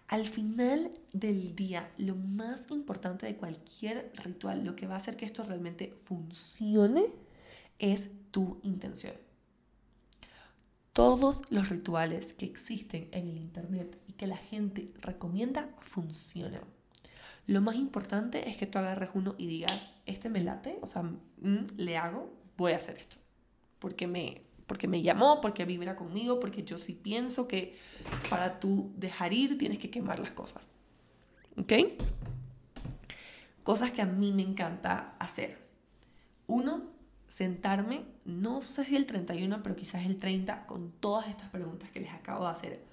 Al 0.07 0.25
final 0.25 0.91
del 1.11 1.53
día, 1.53 1.91
lo 1.97 2.15
más 2.15 2.71
importante 2.71 3.25
de 3.25 3.35
cualquier 3.35 4.13
ritual, 4.23 4.63
lo 4.63 4.75
que 4.75 4.87
va 4.87 4.95
a 4.95 4.99
hacer 4.99 5.17
que 5.17 5.25
esto 5.25 5.43
realmente 5.43 5.93
funcione, 6.03 7.07
es 7.77 8.11
tu 8.31 8.59
intención. 8.63 9.15
Todos 10.93 11.41
los 11.49 11.69
rituales 11.69 12.33
que 12.33 12.45
existen 12.45 13.09
en 13.11 13.27
el 13.27 13.37
Internet 13.37 13.99
y 14.07 14.13
que 14.13 14.27
la 14.27 14.37
gente 14.37 14.93
recomienda 15.01 15.69
funcionan. 15.81 16.63
Lo 17.45 17.61
más 17.61 17.75
importante 17.75 18.49
es 18.49 18.57
que 18.57 18.65
tú 18.65 18.79
agarres 18.79 19.09
uno 19.13 19.35
y 19.37 19.47
digas, 19.47 19.93
este 20.05 20.29
me 20.29 20.41
late, 20.41 20.79
o 20.81 20.87
sea, 20.87 21.03
mm, 21.03 21.65
le 21.75 21.97
hago, 21.97 22.33
voy 22.57 22.71
a 22.71 22.77
hacer 22.77 22.97
esto. 22.97 23.17
Porque 23.79 24.07
me, 24.07 24.41
porque 24.67 24.87
me 24.87 25.01
llamó, 25.01 25.41
porque 25.41 25.65
vibra 25.65 25.95
conmigo, 25.95 26.39
porque 26.39 26.63
yo 26.63 26.77
sí 26.77 26.93
pienso 26.93 27.47
que 27.47 27.77
para 28.29 28.59
tú 28.59 28.91
dejar 28.97 29.33
ir 29.33 29.57
tienes 29.57 29.79
que 29.79 29.89
quemar 29.89 30.19
las 30.19 30.31
cosas. 30.31 30.77
¿Ok? 31.57 31.73
Cosas 33.63 33.91
que 33.91 34.01
a 34.01 34.05
mí 34.05 34.31
me 34.31 34.43
encanta 34.43 35.15
hacer. 35.19 35.57
Uno, 36.45 36.83
sentarme, 37.27 38.05
no 38.25 38.61
sé 38.61 38.85
si 38.85 38.95
el 38.95 39.05
31, 39.05 39.63
pero 39.63 39.75
quizás 39.75 40.05
el 40.05 40.17
30, 40.17 40.65
con 40.65 40.91
todas 40.91 41.27
estas 41.27 41.49
preguntas 41.49 41.89
que 41.91 41.99
les 41.99 42.13
acabo 42.13 42.45
de 42.45 42.51
hacer 42.51 42.83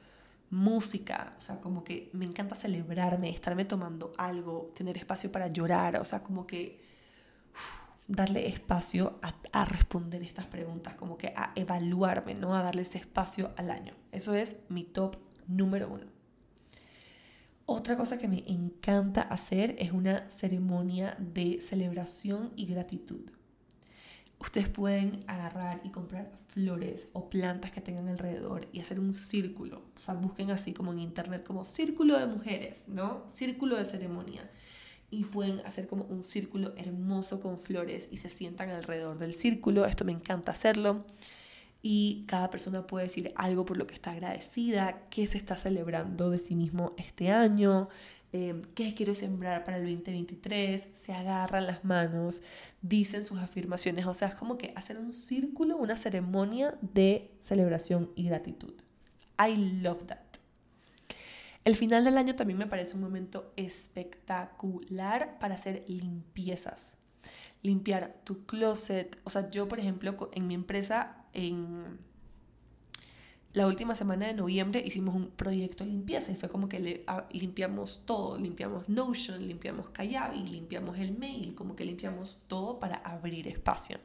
música, 0.51 1.35
o 1.39 1.41
sea, 1.41 1.61
como 1.61 1.83
que 1.83 2.11
me 2.13 2.25
encanta 2.25 2.55
celebrarme, 2.55 3.31
estarme 3.31 3.65
tomando 3.65 4.13
algo, 4.17 4.71
tener 4.77 4.97
espacio 4.97 5.33
para 5.33 5.49
llorar, 5.49 5.97
o 5.97 6.05
sea, 6.05 6.23
como 6.23 6.47
que 6.47 6.84
darle 8.07 8.49
espacio 8.49 9.19
a, 9.23 9.65
responder 9.65 10.23
estas 10.23 10.47
preguntas, 10.47 10.95
como 10.95 11.17
que 11.17 11.29
a 11.29 11.53
evaluarme, 11.55 12.35
¿no? 12.35 12.55
A 12.55 12.63
darle 12.63 12.83
ese 12.83 12.99
espacio 12.99 13.53
al 13.57 13.71
año. 13.71 13.95
Eso 14.13 14.35
es 14.35 14.65
mi 14.69 14.85
top 14.85 15.17
número 15.47 15.89
uno. 15.89 16.07
Otra 17.67 17.97
cosa 17.97 18.19
que 18.19 18.29
me 18.29 18.45
encanta 18.47 19.23
hacer 19.23 19.75
es 19.79 19.93
una 19.93 20.29
ceremonia 20.29 21.17
de 21.19 21.63
celebración 21.63 22.53
y 22.57 22.67
gratitud. 22.67 23.31
Ustedes 24.39 24.69
pueden 24.69 25.25
agarrar 25.27 25.81
y 25.85 25.91
comprar 25.91 26.31
flores 26.49 27.09
o 27.15 27.31
plantas 27.31 27.71
que 27.71 27.81
tengan 27.81 28.09
alrededor 28.09 28.69
y 28.73 28.81
hacer 28.81 29.01
un 29.01 29.15
círculo. 29.15 29.83
O 29.99 30.03
sea, 30.03 30.13
busquen 30.13 30.51
así 30.51 30.75
como 30.75 30.93
en 30.93 30.99
internet, 30.99 31.45
como 31.47 31.65
círculo 31.65 32.19
de 32.19 32.27
mujeres, 32.27 32.89
¿no? 32.89 33.25
Círculo 33.31 33.77
de 33.77 33.87
ceremonia. 33.87 34.51
Y 35.15 35.25
pueden 35.25 35.61
hacer 35.61 35.87
como 35.87 36.05
un 36.05 36.25
círculo 36.25 36.75
hermoso 36.77 37.41
con 37.41 37.61
flores 37.61 38.09
y 38.11 38.17
se 38.17 38.31
sientan 38.31 38.71
alrededor 38.71 39.19
del 39.19 39.35
círculo. 39.35 39.87
Esto 39.87 40.05
me 40.05 40.13
encanta 40.13 40.53
hacerlo. 40.53 41.05
Y 41.83 42.25
cada 42.27 42.51
persona 42.51 42.87
puede 42.87 43.07
decir 43.07 43.33
algo 43.37 43.65
por 43.65 43.77
lo 43.77 43.87
que 43.87 43.95
está 43.95 44.13
agradecida, 44.13 45.03
qué 45.11 45.27
se 45.27 45.39
está 45.39 45.57
celebrando 45.57 46.31
de 46.31 46.39
sí 46.39 46.55
mismo 46.55 46.95
este 46.97 47.31
año, 47.31 47.89
Em, 48.35 48.63
qué 48.75 48.95
quiere 48.95 49.15
sembrar 49.15 49.63
para 49.63 49.77
el 49.77 49.85
2023, 49.85 50.89
se 50.93 51.13
agarran 51.13 51.69
las 51.69 51.85
manos, 51.85 52.43
dicen 52.83 53.23
sus 53.23 53.39
afirmaciones, 53.39 54.07
o 54.07 54.13
sea, 54.13 54.27
es 54.27 54.35
como 54.35 54.59
que 54.59 54.73
hacen 54.75 54.97
un 54.97 55.13
círculo, 55.13 55.77
una 55.77 55.97
ceremonia 55.97 56.77
de 56.81 57.31
celebración 57.39 58.11
y 58.17 58.25
gratitud. 58.25 58.75
I 59.39 59.81
love 59.81 60.09
that. 60.09 60.24
El 61.65 61.77
final 61.77 62.05
del 62.05 62.19
año 62.19 62.37
también 62.37 62.59
me 62.59 62.67
parece 62.67 62.95
un 62.95 63.01
momento 63.01 63.53
espectacular 63.57 65.39
para 65.39 65.55
hacer 65.55 65.85
limpiezas. 65.89 66.99
Limpiar 67.63 68.21
tu 68.25 68.45
closet. 68.45 69.19
O 69.25 69.31
sea, 69.31 69.51
yo, 69.51 69.67
por 69.67 69.81
ejemplo, 69.81 70.31
en 70.35 70.47
mi 70.47 70.55
empresa, 70.55 71.25
en 71.33 71.99
la 73.55 73.67
última 73.67 73.95
semana 73.95 74.27
de 74.27 74.35
noviembre 74.35 74.83
hicimos 74.85 75.15
un 75.15 75.31
proyecto 75.31 75.85
de 75.85 75.91
limpieza 75.91 76.33
y 76.33 76.35
fue 76.35 76.51
como 76.51 76.69
que 76.69 76.81
le, 76.81 77.05
ah, 77.07 77.29
limpiamos 77.31 78.03
todo, 78.05 78.37
limpiamos 78.37 78.89
Notion, 78.89 79.47
limpiamos 79.47 79.89
Kayabi, 79.91 80.41
limpiamos 80.41 80.99
el 80.99 81.17
mail, 81.17 81.55
como 81.55 81.77
que 81.77 81.85
limpiamos 81.85 82.37
todo 82.47 82.79
para 82.79 82.97
abrir 82.97 83.49
espacio. 83.49 83.99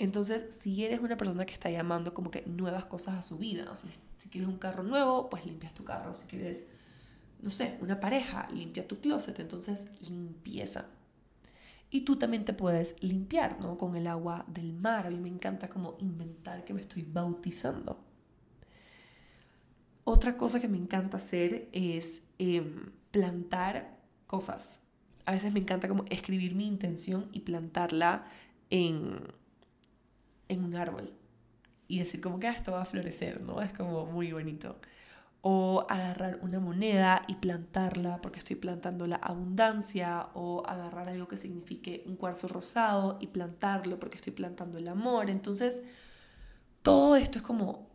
Entonces, 0.00 0.58
si 0.62 0.82
eres 0.82 1.00
una 1.00 1.18
persona 1.18 1.44
que 1.44 1.52
está 1.52 1.70
llamando 1.70 2.14
como 2.14 2.30
que 2.30 2.42
nuevas 2.46 2.86
cosas 2.86 3.18
a 3.18 3.22
su 3.22 3.36
vida, 3.36 3.70
si 4.16 4.30
quieres 4.30 4.48
un 4.48 4.56
carro 4.56 4.82
nuevo, 4.82 5.28
pues 5.28 5.44
limpias 5.44 5.74
tu 5.74 5.84
carro, 5.84 6.14
si 6.14 6.24
quieres, 6.26 6.66
no 7.42 7.50
sé, 7.50 7.76
una 7.82 8.00
pareja, 8.00 8.48
limpia 8.50 8.88
tu 8.88 8.98
closet, 8.98 9.38
entonces 9.40 9.92
limpieza. 10.08 10.86
Y 11.90 12.00
tú 12.06 12.16
también 12.16 12.46
te 12.46 12.54
puedes 12.54 12.96
limpiar, 13.02 13.60
¿no? 13.60 13.76
Con 13.76 13.94
el 13.94 14.06
agua 14.06 14.46
del 14.48 14.72
mar. 14.72 15.06
A 15.06 15.10
mí 15.10 15.18
me 15.18 15.28
encanta 15.28 15.68
como 15.68 15.98
inventar 16.00 16.64
que 16.64 16.72
me 16.72 16.80
estoy 16.80 17.02
bautizando. 17.02 18.02
Otra 20.04 20.38
cosa 20.38 20.62
que 20.62 20.68
me 20.68 20.78
encanta 20.78 21.18
hacer 21.18 21.68
es 21.72 22.22
em, 22.38 22.92
plantar 23.10 23.98
cosas. 24.26 24.80
A 25.26 25.32
veces 25.32 25.52
me 25.52 25.60
encanta 25.60 25.88
como 25.88 26.06
escribir 26.08 26.54
mi 26.54 26.66
intención 26.66 27.28
y 27.32 27.40
plantarla 27.40 28.24
en, 28.70 29.38
en 30.50 30.64
un 30.64 30.76
árbol. 30.76 31.14
Y 31.88 32.00
decir 32.00 32.20
como 32.20 32.38
que 32.38 32.48
ah, 32.48 32.52
esto 32.52 32.72
va 32.72 32.82
a 32.82 32.84
florecer, 32.84 33.40
¿no? 33.40 33.62
Es 33.62 33.72
como 33.72 34.06
muy 34.06 34.32
bonito. 34.32 34.76
O 35.42 35.86
agarrar 35.88 36.38
una 36.42 36.60
moneda 36.60 37.22
y 37.26 37.36
plantarla 37.36 38.20
porque 38.20 38.40
estoy 38.40 38.56
plantando 38.56 39.06
la 39.06 39.16
abundancia. 39.16 40.28
O 40.34 40.62
agarrar 40.66 41.08
algo 41.08 41.28
que 41.28 41.36
signifique 41.36 42.02
un 42.06 42.16
cuarzo 42.16 42.48
rosado 42.48 43.18
y 43.20 43.28
plantarlo 43.28 43.98
porque 43.98 44.18
estoy 44.18 44.32
plantando 44.32 44.78
el 44.78 44.88
amor. 44.88 45.30
Entonces, 45.30 45.82
todo 46.82 47.16
esto 47.16 47.38
es 47.38 47.42
como 47.42 47.88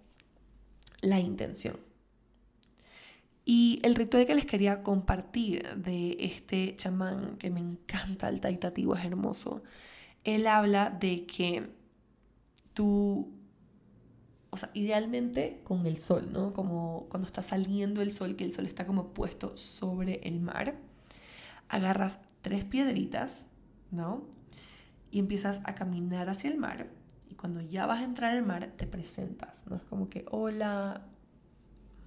la 1.01 1.19
intención. 1.19 1.77
Y 3.45 3.79
el 3.83 3.93
ritual 3.93 4.25
que 4.25 4.33
les 4.33 4.47
quería 4.47 4.81
compartir 4.81 5.75
de 5.75 6.17
este 6.19 6.75
chamán 6.77 7.37
que 7.37 7.51
me 7.51 7.59
encanta, 7.59 8.27
el 8.27 8.41
taitativo 8.41 8.95
es 8.95 9.05
hermoso, 9.05 9.61
él 10.23 10.47
habla 10.47 10.89
de 10.89 11.27
que 11.27 11.69
tú, 12.75 13.33
o 14.51 14.57
sea, 14.57 14.69
idealmente 14.75 15.61
con 15.63 15.87
el 15.87 15.97
sol, 15.97 16.29
¿no? 16.31 16.53
Como 16.53 17.07
cuando 17.09 17.25
está 17.25 17.41
saliendo 17.41 18.03
el 18.03 18.13
sol, 18.13 18.35
que 18.35 18.43
el 18.43 18.53
sol 18.53 18.67
está 18.67 18.85
como 18.85 19.13
puesto 19.13 19.57
sobre 19.57 20.19
el 20.27 20.39
mar, 20.39 20.75
agarras 21.69 22.25
tres 22.43 22.63
piedritas, 22.65 23.47
¿no? 23.91 24.23
Y 25.11 25.19
empiezas 25.19 25.61
a 25.63 25.75
caminar 25.75 26.29
hacia 26.29 26.51
el 26.51 26.57
mar 26.57 26.89
Y 27.31 27.35
cuando 27.35 27.61
ya 27.61 27.85
vas 27.85 28.01
a 28.01 28.03
entrar 28.03 28.33
al 28.33 28.45
mar, 28.45 28.73
te 28.77 28.85
presentas, 28.85 29.67
¿no? 29.67 29.77
Es 29.77 29.83
como 29.83 30.09
que, 30.09 30.25
hola, 30.29 31.07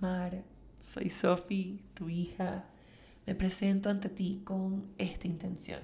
mar, 0.01 0.45
soy 0.81 1.11
Sophie, 1.11 1.83
tu 1.95 2.09
hija. 2.09 2.67
Me 3.27 3.35
presento 3.35 3.91
ante 3.91 4.09
ti 4.09 4.43
con 4.45 4.87
esta 4.99 5.27
intención. 5.27 5.81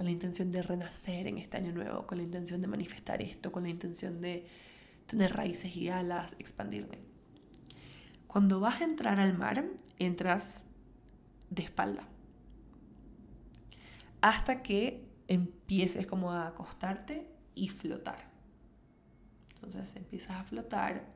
Con 0.00 0.06
la 0.06 0.12
intención 0.12 0.50
de 0.50 0.62
renacer 0.62 1.26
en 1.26 1.36
este 1.36 1.58
año 1.58 1.72
nuevo, 1.72 2.06
con 2.06 2.16
la 2.16 2.24
intención 2.24 2.62
de 2.62 2.66
manifestar 2.66 3.20
esto, 3.20 3.52
con 3.52 3.64
la 3.64 3.68
intención 3.68 4.22
de 4.22 4.46
tener 5.04 5.36
raíces 5.36 5.76
y 5.76 5.90
alas, 5.90 6.36
expandirme. 6.38 7.00
Cuando 8.26 8.60
vas 8.60 8.80
a 8.80 8.84
entrar 8.84 9.20
al 9.20 9.36
mar, 9.36 9.62
entras 9.98 10.64
de 11.50 11.64
espalda. 11.64 12.08
Hasta 14.22 14.62
que 14.62 15.06
empieces 15.28 16.06
como 16.06 16.32
a 16.32 16.46
acostarte 16.46 17.28
y 17.54 17.68
flotar. 17.68 18.30
Entonces 19.56 19.96
empiezas 19.96 20.30
a 20.30 20.44
flotar 20.44 21.12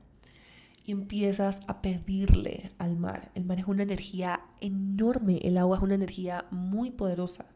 y 0.85 0.93
empiezas 0.93 1.63
a 1.69 1.81
pedirle 1.81 2.71
al 2.77 2.99
mar. 2.99 3.31
El 3.35 3.47
mar 3.47 3.59
es 3.59 3.67
una 3.67 3.83
energía 3.83 4.43
enorme, 4.61 5.39
el 5.39 5.57
agua 5.57 5.79
es 5.79 5.83
una 5.83 5.95
energía 5.95 6.45
muy 6.51 6.91
poderosa. 6.91 7.54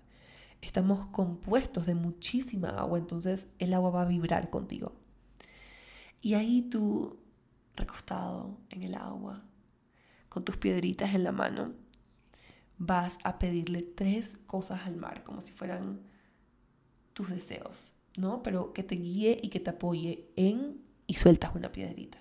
Estamos 0.69 1.07
compuestos 1.07 1.87
de 1.87 1.95
muchísima 1.95 2.69
agua, 2.69 2.99
entonces 2.99 3.49
el 3.59 3.73
agua 3.73 3.89
va 3.89 4.03
a 4.03 4.05
vibrar 4.05 4.51
contigo. 4.51 4.93
Y 6.21 6.35
ahí 6.35 6.61
tú, 6.61 7.19
recostado 7.75 8.59
en 8.69 8.83
el 8.83 8.95
agua, 8.95 9.43
con 10.29 10.45
tus 10.45 10.59
piedritas 10.59 11.15
en 11.15 11.25
la 11.25 11.33
mano, 11.33 11.73
vas 12.77 13.17
a 13.25 13.39
pedirle 13.39 13.81
tres 13.81 14.37
cosas 14.47 14.83
al 14.85 14.97
mar, 14.97 15.25
como 15.25 15.41
si 15.41 15.55
fueran 15.55 16.03
tus 17.15 17.31
deseos, 17.31 17.95
¿no? 18.19 18.43
Pero 18.43 18.75
que 18.75 18.83
te 18.83 18.97
guíe 18.97 19.41
y 19.43 19.49
que 19.49 19.61
te 19.61 19.71
apoye 19.71 20.29
en 20.37 20.83
y 21.07 21.15
sueltas 21.15 21.57
una 21.57 21.73
piedrita. 21.73 22.19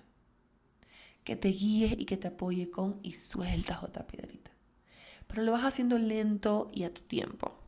Que 1.22 1.36
te 1.36 1.48
guíe 1.48 1.94
y 1.98 2.06
que 2.06 2.16
te 2.16 2.28
apoye 2.28 2.70
con 2.70 2.98
y 3.02 3.12
sueltas 3.12 3.82
otra 3.82 4.06
piedrita. 4.06 4.52
Pero 5.26 5.42
lo 5.42 5.52
vas 5.52 5.64
haciendo 5.66 5.98
lento 5.98 6.70
y 6.72 6.84
a 6.84 6.94
tu 6.94 7.02
tiempo. 7.02 7.67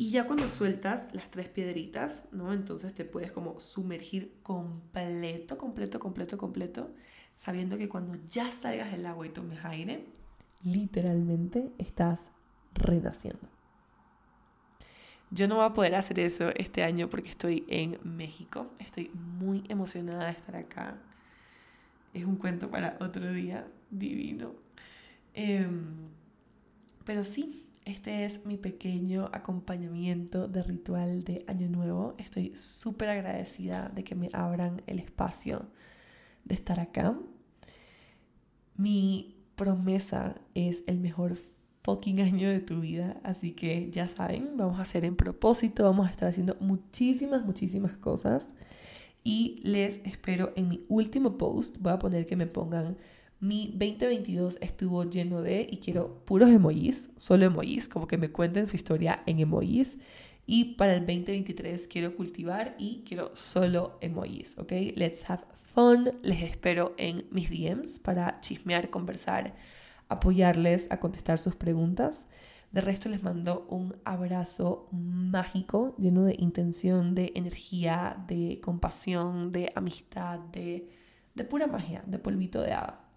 Y 0.00 0.10
ya 0.10 0.28
cuando 0.28 0.48
sueltas 0.48 1.12
las 1.12 1.28
tres 1.28 1.48
piedritas, 1.48 2.28
¿no? 2.30 2.52
Entonces 2.52 2.94
te 2.94 3.04
puedes 3.04 3.32
como 3.32 3.58
sumergir 3.58 4.32
completo, 4.44 5.58
completo, 5.58 5.98
completo, 5.98 6.38
completo, 6.38 6.90
sabiendo 7.34 7.76
que 7.76 7.88
cuando 7.88 8.14
ya 8.28 8.52
salgas 8.52 8.92
del 8.92 9.04
agua 9.06 9.26
y 9.26 9.30
tomes 9.30 9.58
aire, 9.64 10.06
literalmente 10.62 11.72
estás 11.78 12.30
renaciendo. 12.74 13.40
Yo 15.32 15.48
no 15.48 15.56
voy 15.56 15.64
a 15.64 15.74
poder 15.74 15.96
hacer 15.96 16.20
eso 16.20 16.50
este 16.54 16.84
año 16.84 17.10
porque 17.10 17.30
estoy 17.30 17.64
en 17.66 17.98
México. 18.04 18.70
Estoy 18.78 19.10
muy 19.14 19.64
emocionada 19.68 20.26
de 20.26 20.30
estar 20.30 20.54
acá. 20.54 20.96
Es 22.14 22.24
un 22.24 22.36
cuento 22.36 22.70
para 22.70 22.96
otro 23.00 23.32
día 23.32 23.66
divino. 23.90 24.54
Em, 25.34 26.08
pero 27.04 27.24
sí, 27.24 27.67
este 27.88 28.26
es 28.26 28.44
mi 28.44 28.58
pequeño 28.58 29.30
acompañamiento 29.32 30.46
de 30.46 30.62
ritual 30.62 31.24
de 31.24 31.42
Año 31.46 31.68
Nuevo. 31.68 32.14
Estoy 32.18 32.54
súper 32.54 33.08
agradecida 33.08 33.90
de 33.94 34.04
que 34.04 34.14
me 34.14 34.28
abran 34.34 34.82
el 34.86 34.98
espacio 34.98 35.64
de 36.44 36.54
estar 36.54 36.80
acá. 36.80 37.18
Mi 38.76 39.38
promesa 39.56 40.36
es 40.54 40.82
el 40.86 40.98
mejor 40.98 41.38
fucking 41.82 42.20
año 42.20 42.50
de 42.50 42.60
tu 42.60 42.80
vida. 42.80 43.20
Así 43.24 43.52
que 43.52 43.90
ya 43.90 44.06
saben, 44.06 44.58
vamos 44.58 44.78
a 44.78 44.82
hacer 44.82 45.06
en 45.06 45.16
propósito, 45.16 45.84
vamos 45.84 46.08
a 46.08 46.10
estar 46.10 46.28
haciendo 46.28 46.58
muchísimas, 46.60 47.42
muchísimas 47.46 47.96
cosas. 47.96 48.54
Y 49.24 49.62
les 49.64 50.04
espero 50.04 50.52
en 50.56 50.68
mi 50.68 50.84
último 50.90 51.38
post. 51.38 51.78
Voy 51.80 51.92
a 51.94 51.98
poner 51.98 52.26
que 52.26 52.36
me 52.36 52.46
pongan 52.46 52.98
mi 53.40 53.68
2022 53.68 54.58
estuvo 54.60 55.04
lleno 55.04 55.42
de, 55.42 55.66
y 55.70 55.78
quiero 55.78 56.24
puros 56.24 56.50
emojis, 56.50 57.10
solo 57.18 57.46
emojis, 57.46 57.88
como 57.88 58.08
que 58.08 58.18
me 58.18 58.30
cuenten 58.30 58.66
su 58.66 58.76
historia 58.76 59.22
en 59.26 59.38
emojis. 59.38 59.96
Y 60.46 60.76
para 60.76 60.94
el 60.94 61.00
2023 61.00 61.86
quiero 61.88 62.16
cultivar 62.16 62.74
y 62.78 63.04
quiero 63.06 63.30
solo 63.36 63.98
emojis, 64.00 64.58
¿ok? 64.58 64.72
Let's 64.94 65.28
have 65.28 65.44
fun. 65.74 66.10
Les 66.22 66.42
espero 66.42 66.94
en 66.96 67.26
mis 67.30 67.50
DMs 67.50 67.98
para 67.98 68.40
chismear, 68.40 68.90
conversar, 68.90 69.54
apoyarles 70.08 70.90
a 70.90 70.98
contestar 70.98 71.38
sus 71.38 71.54
preguntas. 71.54 72.26
De 72.72 72.80
resto 72.80 73.08
les 73.08 73.22
mando 73.22 73.66
un 73.70 73.96
abrazo 74.04 74.88
mágico, 74.90 75.94
lleno 75.96 76.24
de 76.24 76.34
intención, 76.38 77.14
de 77.14 77.32
energía, 77.34 78.24
de 78.26 78.60
compasión, 78.62 79.52
de 79.52 79.70
amistad, 79.74 80.38
de, 80.38 80.88
de 81.34 81.44
pura 81.44 81.66
magia, 81.66 82.02
de 82.06 82.18
polvito 82.18 82.60
de 82.62 82.72
hada. 82.72 83.07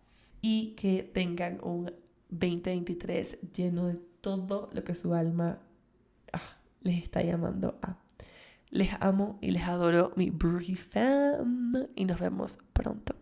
Y 0.41 0.75
que 0.75 1.03
tengan 1.03 1.59
un 1.63 1.91
2023 2.29 3.51
lleno 3.53 3.87
de 3.87 3.95
todo 4.21 4.69
lo 4.73 4.83
que 4.83 4.95
su 4.95 5.13
alma 5.13 5.59
ah, 6.33 6.57
les 6.81 7.03
está 7.03 7.21
llamando 7.21 7.77
a. 7.81 7.97
Les 8.69 8.89
amo 9.01 9.37
y 9.41 9.51
les 9.51 9.63
adoro, 9.63 10.13
mi 10.15 10.29
Bruji 10.29 10.75
Fam, 10.75 11.87
y 11.95 12.05
nos 12.05 12.19
vemos 12.19 12.57
pronto. 12.71 13.15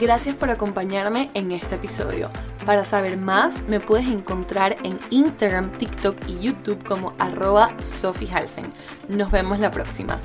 Gracias 0.00 0.36
por 0.36 0.50
acompañarme 0.50 1.28
en 1.34 1.50
este 1.50 1.74
episodio. 1.74 2.30
Para 2.64 2.84
saber 2.84 3.16
más, 3.16 3.64
me 3.68 3.80
puedes 3.80 4.06
encontrar 4.06 4.76
en 4.84 4.96
Instagram, 5.10 5.72
TikTok 5.72 6.16
y 6.28 6.38
YouTube 6.38 6.84
como 6.84 7.14
arroba 7.18 7.74
Sophie 7.80 8.28
Nos 9.08 9.30
vemos 9.32 9.58
la 9.58 9.72
próxima. 9.72 10.20